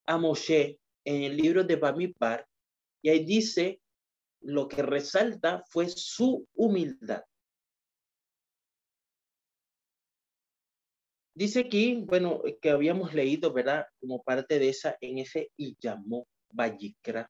a 0.07 0.17
Moshe 0.17 0.79
en 1.05 1.23
el 1.25 1.37
libro 1.37 1.65
de 1.65 1.75
Bamidbar 1.75 2.47
y 3.03 3.09
ahí 3.09 3.25
dice 3.25 3.81
lo 4.41 4.69
que 4.69 4.83
resalta 4.83 5.65
fue 5.69 5.89
su 5.89 6.47
humildad. 6.55 7.25
Dice 11.35 11.61
aquí, 11.61 12.05
bueno, 12.07 12.43
que 12.63 12.71
habíamos 12.71 13.13
leído, 13.13 13.53
¿verdad? 13.53 13.85
Como 13.99 14.23
parte 14.23 14.61
de 14.61 14.69
esa, 14.69 14.97
en 15.01 15.19
ese 15.19 15.51
y 15.57 15.77
llamó 15.81 16.29
Vallicra. 16.53 17.29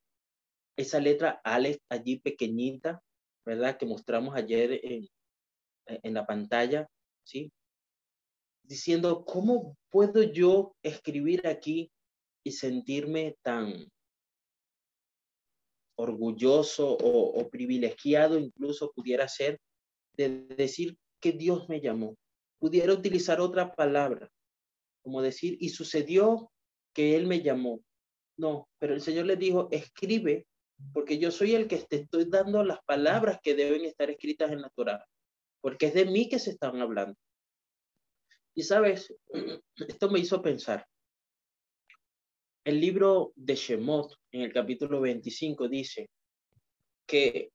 Esa 0.77 1.01
letra 1.01 1.41
Alex 1.43 1.79
allí 1.89 2.19
pequeñita, 2.19 3.03
¿verdad? 3.47 3.79
Que 3.79 3.87
mostramos 3.87 4.37
ayer 4.37 4.79
en, 4.83 5.09
en 5.87 6.13
la 6.13 6.27
pantalla, 6.27 6.87
¿sí? 7.25 7.51
Diciendo, 8.65 9.25
¿cómo 9.25 9.77
puedo 9.91 10.23
yo 10.23 10.75
escribir 10.83 11.47
aquí 11.47 11.91
y 12.43 12.53
sentirme 12.53 13.37
tan 13.43 13.89
orgulloso 15.97 16.97
o, 17.01 17.49
privilegiado, 17.49 18.39
incluso 18.39 18.93
pudiera 18.93 19.29
ser, 19.29 19.61
de 20.17 20.47
decir 20.57 20.97
que 21.21 21.33
Dios 21.33 21.69
me 21.69 21.81
llamó, 21.81 22.17
pudiera 22.59 22.93
utilizar 22.93 23.41
otra 23.41 23.75
palabra, 23.75 24.29
como 25.03 25.23
decir, 25.23 25.57
y 25.61 25.71
sucedió 25.71 26.51
que 26.93 27.17
él 27.17 27.27
me 27.27 27.43
llamó. 27.43 27.81
No, 28.37 28.69
pero 28.79 28.95
el 28.95 29.01
Señor 29.01 29.27
le 29.27 29.37
dijo, 29.37 29.69
escribe, 29.71 30.47
porque 30.93 31.19
yo 31.19 31.31
soy 31.31 31.55
el 31.55 31.69
que 31.69 31.79
te 31.79 31.97
estoy 31.97 32.25
dando 32.25 32.65
las 32.65 32.79
palabras 32.85 33.39
que 33.43 33.55
deben 33.55 33.85
estar 33.85 34.11
escritas 34.11 34.51
en 34.51 34.63
la 34.63 34.71
Torah, 34.71 35.05
porque 35.61 35.87
es 35.87 35.95
de 35.95 36.07
mí 36.07 36.29
que 36.29 36.39
se 36.39 36.51
están 36.51 36.81
hablando. 36.81 37.17
Y 38.55 38.63
sabes, 38.63 39.13
esto 39.89 40.11
me 40.11 40.21
hizo 40.21 40.41
pensar. 40.41 40.87
El 42.65 42.81
libro 42.81 43.33
de 43.35 43.57
Shemot, 43.57 44.15
en 44.31 44.43
el 44.43 44.53
capítulo 44.53 45.01
25, 45.01 45.69
dice 45.69 46.09
que 47.07 47.51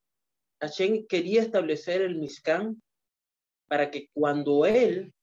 Hashem 0.61 1.07
quería 1.07 1.41
establecer 1.41 2.01
el 2.01 2.15
Mizkan 2.15 2.81
para 3.67 3.89
que 3.89 4.09
cuando 4.13 4.65
él 4.65 5.13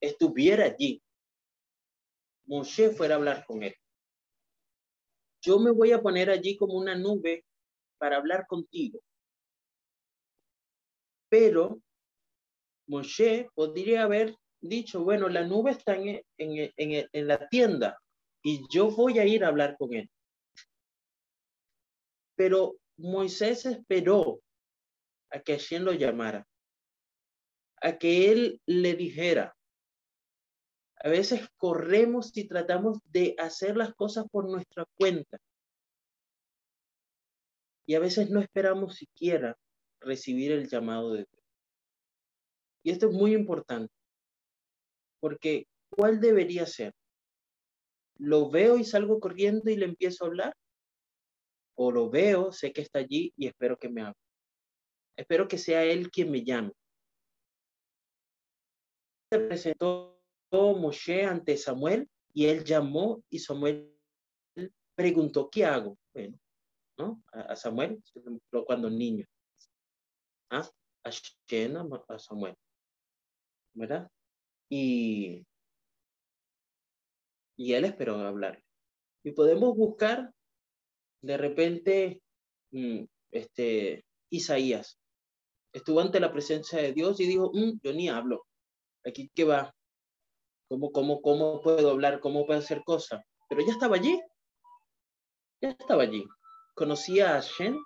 estuviera 0.00 0.64
allí, 0.64 1.02
Moshe 2.46 2.90
fuera 2.90 3.14
a 3.14 3.18
hablar 3.18 3.44
con 3.46 3.62
él. 3.62 3.74
Yo 5.42 5.58
me 5.58 5.70
voy 5.70 5.92
a 5.92 6.00
poner 6.00 6.30
allí 6.30 6.56
como 6.56 6.74
una 6.74 6.94
nube 6.94 7.44
para 7.98 8.16
hablar 8.16 8.46
contigo. 8.46 9.00
Pero 11.28 11.80
Moshe 12.86 13.48
podría 13.54 14.04
haber 14.04 14.36
dicho, 14.68 15.02
bueno, 15.04 15.28
la 15.28 15.44
nube 15.46 15.72
está 15.72 15.94
en, 15.96 16.22
en, 16.38 16.72
en, 16.76 17.08
en 17.12 17.28
la 17.28 17.48
tienda 17.48 17.98
y 18.42 18.62
yo 18.70 18.90
voy 18.90 19.18
a 19.18 19.26
ir 19.26 19.44
a 19.44 19.48
hablar 19.48 19.76
con 19.78 19.94
él. 19.94 20.10
Pero 22.36 22.76
Moisés 22.96 23.66
esperó 23.66 24.40
a 25.30 25.40
que 25.40 25.54
Hashem 25.54 25.82
lo 25.82 25.92
llamara, 25.92 26.46
a 27.80 27.98
que 27.98 28.30
él 28.30 28.60
le 28.66 28.94
dijera. 28.94 29.56
A 30.96 31.08
veces 31.08 31.46
corremos 31.56 32.36
y 32.36 32.48
tratamos 32.48 32.98
de 33.04 33.34
hacer 33.38 33.76
las 33.76 33.94
cosas 33.94 34.26
por 34.30 34.48
nuestra 34.48 34.86
cuenta. 34.96 35.38
Y 37.86 37.94
a 37.94 38.00
veces 38.00 38.30
no 38.30 38.40
esperamos 38.40 38.96
siquiera 38.96 39.56
recibir 40.00 40.52
el 40.52 40.68
llamado 40.68 41.12
de 41.12 41.26
Dios. 41.30 41.44
Y 42.82 42.90
esto 42.90 43.08
es 43.08 43.14
muy 43.14 43.34
importante, 43.34 43.92
porque 45.24 45.66
¿cuál 45.88 46.20
debería 46.20 46.66
ser? 46.66 46.92
¿Lo 48.18 48.50
veo 48.50 48.76
y 48.76 48.84
salgo 48.84 49.20
corriendo 49.20 49.70
y 49.70 49.76
le 49.76 49.86
empiezo 49.86 50.22
a 50.22 50.26
hablar? 50.26 50.54
¿O 51.78 51.90
lo 51.90 52.10
veo, 52.10 52.52
sé 52.52 52.74
que 52.74 52.82
está 52.82 52.98
allí 52.98 53.32
y 53.34 53.46
espero 53.46 53.78
que 53.78 53.88
me 53.88 54.02
hable? 54.02 54.20
Espero 55.16 55.48
que 55.48 55.56
sea 55.56 55.82
él 55.82 56.10
quien 56.10 56.30
me 56.30 56.44
llame. 56.44 56.72
Se 59.32 59.38
presentó 59.38 60.20
Moshe 60.52 61.24
ante 61.24 61.56
Samuel 61.56 62.06
y 62.34 62.44
él 62.44 62.62
llamó 62.62 63.24
y 63.30 63.38
Samuel 63.38 63.98
preguntó, 64.94 65.48
¿qué 65.48 65.64
hago? 65.64 65.96
Bueno, 66.12 66.38
¿no? 66.98 67.22
A, 67.32 67.56
Samuel 67.56 68.02
cuando 68.66 68.90
niño. 68.90 69.24
¿Ah? 70.50 70.68
A 71.02 71.10
Shena, 71.48 71.88
a 72.08 72.18
Samuel. 72.18 72.54
¿Verdad? 73.72 74.06
Y, 74.76 75.46
él 77.56 77.84
esperó 77.84 78.16
hablar. 78.18 78.60
Y 79.22 79.30
podemos 79.30 79.76
buscar 79.76 80.32
de 81.22 81.36
repente 81.36 82.20
mm, 82.72 83.04
este, 83.30 84.04
Isaías 84.30 84.98
estuvo 85.72 86.00
ante 86.00 86.18
la 86.18 86.32
presencia 86.32 86.80
de 86.80 86.92
Dios 86.92 87.20
y 87.20 87.26
dijo, 87.26 87.52
mm, 87.54 87.78
yo 87.84 87.92
ni 87.92 88.08
hablo. 88.08 88.46
Aquí 89.04 89.30
qué 89.32 89.44
va. 89.44 89.72
¿Cómo, 90.68 90.90
cómo, 90.90 91.22
¿Cómo 91.22 91.60
puedo 91.60 91.90
hablar? 91.90 92.18
¿Cómo 92.18 92.44
puedo 92.44 92.58
hacer 92.58 92.82
cosas? 92.82 93.22
Pero 93.48 93.64
ya 93.64 93.72
estaba 93.72 93.94
allí. 93.94 94.20
Ya 95.60 95.70
estaba 95.70 96.02
allí. 96.02 96.24
Conocía 96.74 97.36
a 97.36 97.40
Shen. 97.40 97.78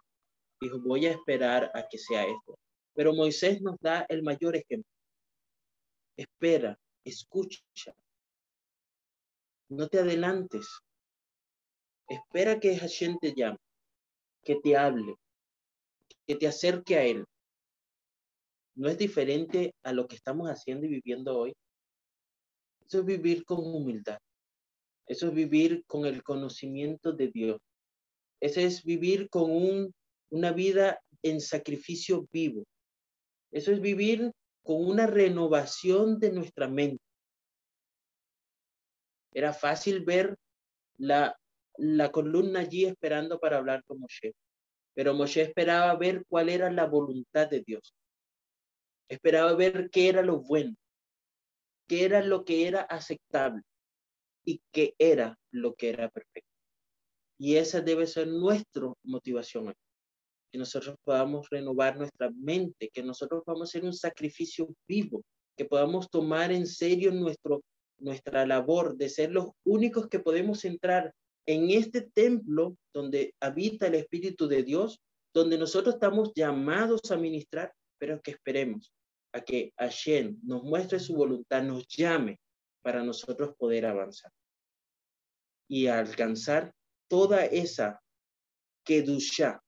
Dijo, 0.59 0.81
voy 0.81 1.05
a 1.05 1.12
esperar 1.12 1.70
a 1.74 1.87
que 1.87 1.98
sea 1.98 2.24
esto. 2.24 2.59
Pero 2.94 3.12
Moisés 3.12 3.61
nos 3.61 3.77
da 3.79 4.07
el 4.09 4.22
mayor 4.22 4.57
ejemplo. 4.57 4.97
Espera, 6.18 6.78
escucha. 7.04 7.94
No 9.70 9.88
te 9.88 10.00
adelantes. 10.00 10.66
Espera 12.09 12.61
que 12.61 12.76
Hashem 12.76 13.18
te 13.18 13.33
llame, 13.35 13.59
que 14.42 14.57
te 14.57 14.76
hable, 14.76 15.14
que 16.26 16.37
te 16.37 16.46
acerque 16.46 16.96
a 16.96 17.04
Él 17.04 17.24
no 18.78 18.88
es 18.88 18.96
diferente 18.96 19.74
a 19.83 19.92
lo 19.92 20.07
que 20.07 20.14
estamos 20.14 20.48
haciendo 20.48 20.87
y 20.87 20.90
viviendo 20.90 21.37
hoy. 21.37 21.52
Eso 22.87 23.00
es 23.00 23.04
vivir 23.04 23.44
con 23.44 23.59
humildad. 23.59 24.18
Eso 25.09 25.26
es 25.26 25.35
vivir 25.35 25.85
con 25.87 26.07
el 26.07 26.22
conocimiento 26.22 27.12
de 27.12 27.26
Dios. 27.26 27.59
Eso 28.40 28.61
es 28.61 28.85
vivir 28.85 29.28
con 29.31 29.50
un, 29.50 29.92
una 30.31 30.52
vida 30.52 31.00
en 31.24 31.40
sacrificio 31.40 32.28
vivo. 32.31 32.62
Eso 33.50 33.72
es 33.72 33.81
vivir 33.81 34.31
con 34.62 34.85
una 34.87 35.07
renovación 35.07 36.18
de 36.18 36.33
nuestra 36.33 36.68
mente. 36.68 37.03
Era 39.33 39.53
fácil 39.53 40.05
ver 40.05 40.37
la, 40.97 41.38
la 41.77 42.11
columna 42.11 42.61
allí 42.61 42.85
esperando 42.85 43.38
para 43.38 43.59
hablar 43.59 43.85
con 43.85 44.01
Moshe, 44.01 44.35
pero 44.94 45.14
Moshe 45.14 45.42
esperaba 45.42 45.94
ver 45.97 46.25
cuál 46.29 46.49
era 46.49 46.71
la 46.71 46.87
voluntad 46.87 47.49
de 47.49 47.62
Dios. 47.62 47.94
Esperaba 49.09 49.55
ver 49.55 49.90
qué 49.90 50.09
era 50.09 50.23
lo 50.23 50.40
bueno, 50.40 50.75
qué 51.87 52.05
era 52.05 52.23
lo 52.23 52.44
que 52.44 52.66
era 52.66 52.83
aceptable 52.83 53.62
y 54.44 54.61
qué 54.73 54.94
era 54.99 55.38
lo 55.51 55.75
que 55.75 55.90
era 55.90 56.11
perfecto. 56.11 56.51
Y 57.38 57.57
esa 57.57 57.81
debe 57.81 58.07
ser 58.07 58.27
nuestra 58.27 58.92
motivación 59.05 59.68
Que 60.50 60.58
nosotros 60.58 60.96
podamos 61.04 61.48
renovar 61.50 61.96
nuestra 61.96 62.30
mente, 62.30 62.90
que 62.92 63.02
nosotros 63.02 63.42
podamos 63.44 63.68
hacer 63.70 63.84
un 63.84 63.92
sacrificio 63.92 64.68
vivo, 64.87 65.22
que 65.56 65.64
podamos 65.64 66.08
tomar 66.11 66.52
en 66.52 66.66
serio 66.66 67.12
nuestro, 67.12 67.62
nuestra 67.98 68.46
labor 68.46 68.96
de 68.96 69.08
ser 69.08 69.32
los 69.32 69.50
únicos 69.64 70.08
que 70.08 70.20
podemos 70.20 70.64
entrar 70.64 71.12
en 71.46 71.70
este 71.70 72.02
templo 72.02 72.76
donde 72.92 73.34
habita 73.40 73.87
el 73.87 73.94
Espíritu 73.94 74.46
de 74.48 74.62
Dios, 74.62 75.00
donde 75.34 75.58
nosotros 75.58 75.94
estamos 75.94 76.32
llamados 76.34 77.11
a 77.11 77.16
ministrar, 77.16 77.72
pero 77.98 78.20
que 78.20 78.32
esperemos 78.32 78.92
a 79.32 79.40
que 79.40 79.72
Hashem 79.78 80.38
nos 80.42 80.62
muestre 80.62 80.98
su 80.98 81.14
voluntad, 81.14 81.62
nos 81.62 81.87
llame 81.88 82.38
para 82.82 83.02
nosotros 83.02 83.54
poder 83.58 83.87
avanzar 83.87 84.30
y 85.68 85.87
alcanzar 85.87 86.72
toda 87.08 87.44
esa 87.44 88.00
kedusha 88.84 89.61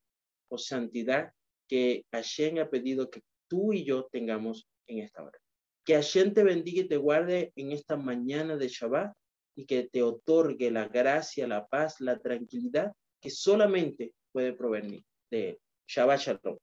o 0.51 0.59
santidad 0.59 1.33
que 1.69 2.05
Hashem 2.13 2.59
ha 2.59 2.69
pedido 2.69 3.09
que 3.11 3.23
tú 3.49 3.73
y 3.73 3.85
yo 3.85 4.07
tengamos 4.11 4.69
en 4.87 4.99
esta 4.99 5.23
hora. 5.23 5.39
Que 5.85 5.95
Hashem 5.95 6.35
te 6.35 6.43
bendiga 6.43 6.83
y 6.83 6.89
te 6.89 6.97
guarde 6.97 7.53
en 7.57 7.73
esta 7.73 7.97
mañana 7.97 8.57
de 8.57 8.69
Shabbat 8.69 9.15
y 9.57 9.65
que 9.67 9.89
te 9.89 10.03
otorgue 10.03 10.71
la 10.71 10.89
gracia, 10.89 11.47
la 11.47 11.67
paz, 11.67 12.01
la 12.01 12.19
tranquilidad 12.19 12.93
que 13.21 13.31
solamente 13.31 14.13
puede 14.33 14.53
provenir 14.53 15.03
de 15.31 15.51
él. 15.51 15.59
Shabbat 15.87 16.21
Shalom. 16.21 16.59